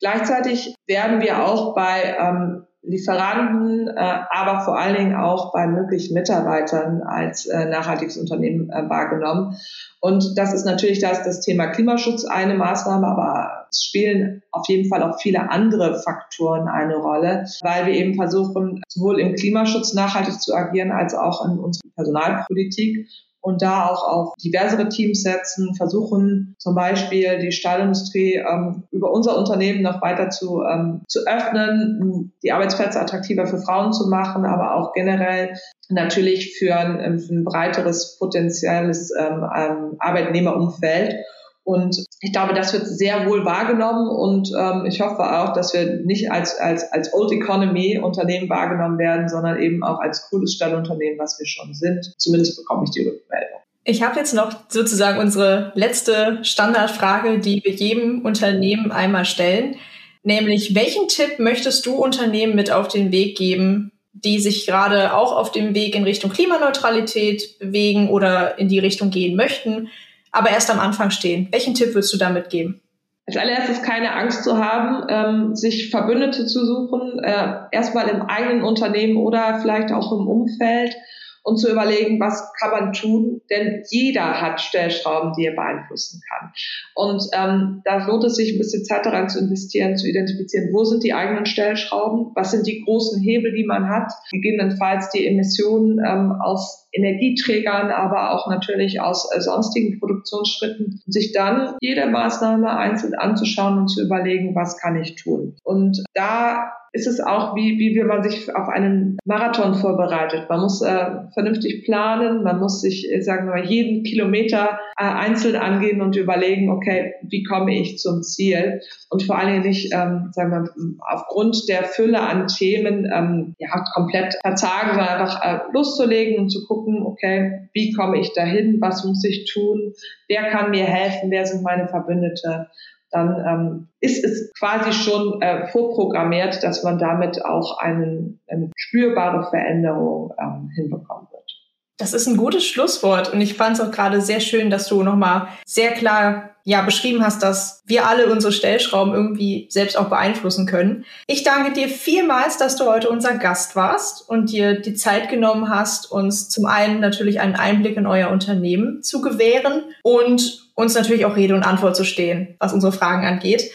Gleichzeitig 0.00 0.74
werden 0.86 1.20
wir 1.20 1.44
auch 1.44 1.74
bei 1.74 2.16
ähm, 2.18 2.66
Lieferanten, 2.82 3.88
äh, 3.88 4.18
aber 4.30 4.60
vor 4.64 4.78
allen 4.78 4.96
Dingen 4.96 5.14
auch 5.14 5.52
bei 5.52 5.66
möglichen 5.66 6.14
Mitarbeitern 6.14 7.02
als 7.02 7.46
äh, 7.46 7.66
nachhaltiges 7.66 8.16
Unternehmen 8.16 8.70
äh, 8.70 8.88
wahrgenommen. 8.88 9.56
Und 10.00 10.38
das 10.38 10.54
ist 10.54 10.64
natürlich 10.64 10.98
das, 10.98 11.22
das 11.22 11.40
Thema 11.40 11.66
Klimaschutz 11.66 12.24
eine 12.24 12.54
Maßnahme, 12.54 13.06
aber 13.06 13.66
es 13.70 13.84
spielen 13.84 14.42
auf 14.50 14.66
jeden 14.68 14.88
Fall 14.88 15.02
auch 15.02 15.20
viele 15.20 15.50
andere 15.50 16.00
Faktoren 16.00 16.68
eine 16.68 16.96
Rolle, 16.96 17.44
weil 17.60 17.86
wir 17.86 17.92
eben 17.92 18.14
versuchen, 18.14 18.80
sowohl 18.88 19.20
im 19.20 19.34
Klimaschutz 19.34 19.92
nachhaltig 19.92 20.40
zu 20.40 20.54
agieren, 20.54 20.90
als 20.90 21.14
auch 21.14 21.44
in 21.44 21.58
unserer 21.58 21.90
Personalpolitik 21.94 23.06
und 23.40 23.62
da 23.62 23.86
auch 23.86 24.06
auf 24.06 24.34
diversere 24.42 24.88
Teams 24.88 25.22
setzen, 25.22 25.74
versuchen 25.74 26.54
zum 26.58 26.74
Beispiel 26.74 27.38
die 27.38 27.52
Stahlindustrie 27.52 28.34
ähm, 28.34 28.84
über 28.90 29.10
unser 29.12 29.38
Unternehmen 29.38 29.82
noch 29.82 30.02
weiter 30.02 30.30
zu, 30.30 30.62
ähm, 30.62 31.02
zu 31.08 31.20
öffnen, 31.26 32.32
die 32.42 32.52
Arbeitsplätze 32.52 33.00
attraktiver 33.00 33.46
für 33.46 33.58
Frauen 33.58 33.92
zu 33.92 34.08
machen, 34.08 34.44
aber 34.44 34.76
auch 34.76 34.92
generell 34.92 35.54
natürlich 35.88 36.56
für 36.58 36.76
ein, 36.76 37.18
für 37.18 37.34
ein 37.34 37.44
breiteres 37.44 38.18
potenzielles 38.18 39.10
ähm, 39.18 39.44
ähm, 39.54 39.96
Arbeitnehmerumfeld. 39.98 41.16
Und 41.62 42.04
ich 42.20 42.32
glaube, 42.32 42.54
das 42.54 42.72
wird 42.72 42.86
sehr 42.86 43.26
wohl 43.26 43.44
wahrgenommen 43.44 44.08
und 44.08 44.50
ähm, 44.58 44.86
ich 44.86 45.00
hoffe 45.00 45.22
auch, 45.22 45.52
dass 45.52 45.74
wir 45.74 46.00
nicht 46.04 46.32
als, 46.32 46.58
als, 46.58 46.90
als 46.92 47.12
Old 47.12 47.32
Economy 47.32 47.98
Unternehmen 47.98 48.48
wahrgenommen 48.48 48.98
werden, 48.98 49.28
sondern 49.28 49.60
eben 49.60 49.84
auch 49.84 50.00
als 50.00 50.28
cooles 50.30 50.54
Stallunternehmen, 50.54 51.18
was 51.18 51.38
wir 51.38 51.46
schon 51.46 51.74
sind. 51.74 52.14
Zumindest 52.18 52.56
bekomme 52.56 52.84
ich 52.84 52.90
die 52.90 53.00
Rückmeldung. 53.00 53.60
Ich 53.84 54.02
habe 54.02 54.18
jetzt 54.18 54.34
noch 54.34 54.52
sozusagen 54.68 55.18
unsere 55.18 55.72
letzte 55.74 56.38
Standardfrage, 56.42 57.38
die 57.38 57.62
wir 57.64 57.72
jedem 57.72 58.24
Unternehmen 58.24 58.92
einmal 58.92 59.24
stellen, 59.24 59.76
nämlich 60.22 60.74
welchen 60.74 61.08
Tipp 61.08 61.38
möchtest 61.38 61.86
du 61.86 61.94
Unternehmen 61.94 62.54
mit 62.54 62.70
auf 62.70 62.88
den 62.88 63.10
Weg 63.12 63.36
geben, 63.36 63.92
die 64.12 64.38
sich 64.38 64.66
gerade 64.66 65.14
auch 65.14 65.34
auf 65.34 65.52
dem 65.52 65.74
Weg 65.74 65.94
in 65.94 66.04
Richtung 66.04 66.30
Klimaneutralität 66.30 67.58
bewegen 67.58 68.08
oder 68.10 68.58
in 68.58 68.68
die 68.68 68.78
Richtung 68.78 69.10
gehen 69.10 69.36
möchten? 69.36 69.88
Aber 70.32 70.50
erst 70.50 70.70
am 70.70 70.80
Anfang 70.80 71.10
stehen. 71.10 71.48
Welchen 71.50 71.74
Tipp 71.74 71.94
würdest 71.94 72.12
du 72.12 72.18
damit 72.18 72.50
geben? 72.50 72.80
Als 73.26 73.36
allererstes 73.36 73.82
keine 73.82 74.14
Angst 74.14 74.44
zu 74.44 74.58
haben, 74.58 75.06
ähm, 75.08 75.54
sich 75.54 75.90
Verbündete 75.90 76.46
zu 76.46 76.66
suchen, 76.66 77.22
äh, 77.22 77.60
erstmal 77.70 78.08
im 78.08 78.22
eigenen 78.22 78.64
Unternehmen 78.64 79.16
oder 79.18 79.60
vielleicht 79.60 79.92
auch 79.92 80.10
im 80.12 80.26
Umfeld 80.26 80.96
und 81.42 81.58
zu 81.58 81.70
überlegen, 81.70 82.20
was 82.20 82.52
kann 82.60 82.70
man 82.70 82.92
tun, 82.92 83.40
denn 83.50 83.82
jeder 83.88 84.40
hat 84.40 84.60
Stellschrauben, 84.60 85.32
die 85.38 85.46
er 85.46 85.54
beeinflussen 85.54 86.20
kann. 86.28 86.52
Und 86.94 87.22
ähm, 87.32 87.82
da 87.84 88.06
lohnt 88.06 88.24
es 88.24 88.36
sich 88.36 88.54
ein 88.54 88.58
bisschen 88.58 88.84
Zeit 88.84 89.06
daran 89.06 89.28
zu 89.28 89.38
investieren, 89.38 89.96
zu 89.96 90.08
identifizieren, 90.08 90.70
wo 90.72 90.84
sind 90.84 91.02
die 91.02 91.14
eigenen 91.14 91.46
Stellschrauben, 91.46 92.32
was 92.34 92.50
sind 92.50 92.66
die 92.66 92.84
großen 92.84 93.22
Hebel, 93.22 93.52
die 93.54 93.64
man 93.64 93.88
hat, 93.88 94.12
gegebenenfalls 94.30 95.10
die 95.10 95.26
Emissionen 95.26 95.98
ähm, 96.06 96.32
aus 96.40 96.88
Energieträgern, 96.92 97.90
aber 97.90 98.32
auch 98.32 98.48
natürlich 98.48 99.00
aus 99.00 99.28
äh, 99.34 99.40
sonstigen 99.40 99.98
Produktionsschritten, 99.98 101.00
sich 101.06 101.32
dann 101.32 101.74
jede 101.80 102.06
Maßnahme 102.06 102.76
einzeln 102.76 103.14
anzuschauen 103.14 103.78
und 103.78 103.88
zu 103.88 104.02
überlegen, 104.02 104.54
was 104.54 104.78
kann 104.78 104.96
ich 104.96 105.16
tun. 105.16 105.56
Und 105.62 106.02
da 106.14 106.72
ist 106.92 107.06
es 107.06 107.20
auch, 107.20 107.54
wie, 107.54 107.78
wie 107.78 107.94
wie 107.94 108.02
man 108.02 108.22
sich 108.22 108.54
auf 108.54 108.68
einen 108.68 109.18
Marathon 109.24 109.74
vorbereitet. 109.74 110.48
Man 110.48 110.60
muss 110.60 110.82
äh, 110.82 111.06
vernünftig 111.34 111.84
planen, 111.84 112.42
man 112.42 112.58
muss 112.58 112.80
sich, 112.80 113.10
äh, 113.12 113.20
sagen 113.20 113.46
wir 113.46 113.54
mal, 113.54 113.64
jeden 113.64 114.02
Kilometer 114.02 114.80
äh, 114.98 115.04
einzeln 115.04 115.56
angehen 115.56 116.02
und 116.02 116.16
überlegen, 116.16 116.70
okay, 116.70 117.14
wie 117.30 117.42
komme 117.44 117.74
ich 117.78 117.98
zum 117.98 118.22
Ziel? 118.22 118.80
Und 119.08 119.22
vor 119.22 119.38
allen 119.38 119.52
Dingen 119.52 119.66
nicht, 119.66 119.92
ähm, 119.92 120.30
sagen 120.32 120.50
wir, 120.50 120.70
aufgrund 121.08 121.68
der 121.68 121.84
Fülle 121.84 122.20
an 122.20 122.46
Themen 122.46 123.10
ähm, 123.12 123.54
ja, 123.58 123.84
komplett 123.94 124.36
verzagen, 124.42 124.90
sondern 124.94 125.08
einfach 125.08 125.42
äh, 125.42 125.58
loszulegen 125.72 126.38
und 126.38 126.50
zu 126.50 126.66
gucken, 126.66 127.02
okay, 127.04 127.68
wie 127.72 127.92
komme 127.92 128.20
ich 128.20 128.32
dahin, 128.34 128.80
was 128.80 129.04
muss 129.04 129.24
ich 129.24 129.50
tun, 129.52 129.92
wer 130.28 130.50
kann 130.50 130.70
mir 130.70 130.84
helfen, 130.84 131.30
wer 131.30 131.46
sind 131.46 131.62
meine 131.62 131.88
Verbündete 131.88 132.68
dann 133.10 133.44
ähm, 133.46 133.88
ist 134.00 134.24
es 134.24 134.52
quasi 134.58 134.92
schon 134.92 135.42
äh, 135.42 135.66
vorprogrammiert, 135.68 136.62
dass 136.62 136.84
man 136.84 136.98
damit 136.98 137.44
auch 137.44 137.78
einen, 137.78 138.40
eine 138.48 138.70
spürbare 138.76 139.50
Veränderung 139.50 140.32
ähm, 140.40 140.70
hinbekommen 140.74 141.26
wird. 141.32 141.59
Das 142.00 142.14
ist 142.14 142.26
ein 142.26 142.38
gutes 142.38 142.64
Schlusswort 142.64 143.30
und 143.30 143.42
ich 143.42 143.54
fand 143.54 143.76
es 143.76 143.82
auch 143.82 143.90
gerade 143.90 144.22
sehr 144.22 144.40
schön, 144.40 144.70
dass 144.70 144.88
du 144.88 145.02
nochmal 145.02 145.48
sehr 145.66 145.90
klar 145.90 146.56
ja 146.64 146.80
beschrieben 146.80 147.22
hast, 147.22 147.42
dass 147.42 147.82
wir 147.84 148.06
alle 148.06 148.32
unsere 148.32 148.54
Stellschrauben 148.54 149.12
irgendwie 149.12 149.66
selbst 149.68 149.98
auch 149.98 150.08
beeinflussen 150.08 150.64
können. 150.64 151.04
Ich 151.26 151.42
danke 151.42 151.72
dir 151.72 151.88
vielmals, 151.88 152.56
dass 152.56 152.76
du 152.76 152.86
heute 152.86 153.10
unser 153.10 153.34
Gast 153.34 153.76
warst 153.76 154.26
und 154.26 154.50
dir 154.50 154.80
die 154.80 154.94
Zeit 154.94 155.28
genommen 155.28 155.68
hast, 155.68 156.10
uns 156.10 156.48
zum 156.48 156.64
einen 156.64 157.00
natürlich 157.00 157.38
einen 157.38 157.54
Einblick 157.54 157.98
in 157.98 158.06
euer 158.06 158.30
Unternehmen 158.30 159.02
zu 159.02 159.20
gewähren 159.20 159.84
und 160.02 160.70
uns 160.74 160.94
natürlich 160.94 161.26
auch 161.26 161.36
Rede 161.36 161.54
und 161.54 161.64
Antwort 161.64 161.96
zu 161.96 162.04
stehen, 162.04 162.56
was 162.58 162.72
unsere 162.72 162.92
Fragen 162.92 163.26
angeht. 163.26 163.70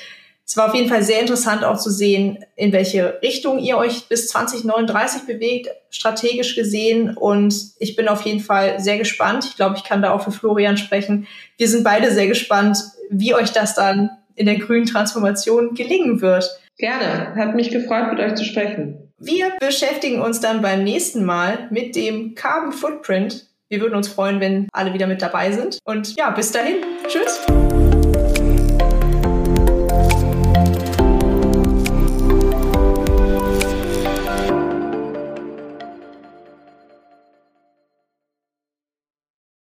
Es 0.47 0.55
war 0.57 0.67
auf 0.69 0.75
jeden 0.75 0.89
Fall 0.89 1.01
sehr 1.01 1.21
interessant 1.21 1.63
auch 1.63 1.77
zu 1.77 1.89
sehen, 1.89 2.45
in 2.55 2.71
welche 2.71 3.19
Richtung 3.23 3.57
ihr 3.57 3.77
euch 3.77 4.07
bis 4.07 4.27
2039 4.27 5.23
bewegt, 5.23 5.69
strategisch 5.89 6.55
gesehen. 6.55 7.17
Und 7.17 7.55
ich 7.79 7.95
bin 7.95 8.07
auf 8.07 8.21
jeden 8.21 8.41
Fall 8.41 8.79
sehr 8.79 8.99
gespannt. 8.99 9.45
Ich 9.45 9.55
glaube, 9.55 9.75
ich 9.77 9.83
kann 9.83 10.03
da 10.03 10.11
auch 10.11 10.23
für 10.23 10.31
Florian 10.31 10.77
sprechen. 10.77 11.27
Wir 11.57 11.67
sind 11.67 11.83
beide 11.83 12.11
sehr 12.11 12.27
gespannt, 12.27 12.77
wie 13.09 13.33
euch 13.33 13.51
das 13.51 13.73
dann 13.73 14.11
in 14.35 14.45
der 14.45 14.59
grünen 14.59 14.85
Transformation 14.85 15.73
gelingen 15.73 16.21
wird. 16.21 16.59
Gerne. 16.77 17.33
Hat 17.35 17.55
mich 17.55 17.71
gefreut, 17.71 18.11
mit 18.11 18.19
euch 18.19 18.35
zu 18.35 18.43
sprechen. 18.43 19.11
Wir 19.17 19.51
beschäftigen 19.59 20.21
uns 20.21 20.41
dann 20.41 20.61
beim 20.61 20.83
nächsten 20.83 21.23
Mal 21.23 21.67
mit 21.71 21.95
dem 21.95 22.35
Carbon 22.35 22.73
Footprint. 22.73 23.47
Wir 23.69 23.81
würden 23.81 23.95
uns 23.95 24.09
freuen, 24.09 24.39
wenn 24.41 24.67
alle 24.73 24.93
wieder 24.93 25.07
mit 25.07 25.21
dabei 25.21 25.51
sind. 25.51 25.79
Und 25.85 26.15
ja, 26.15 26.29
bis 26.31 26.51
dahin. 26.51 26.75
Tschüss. 27.07 27.41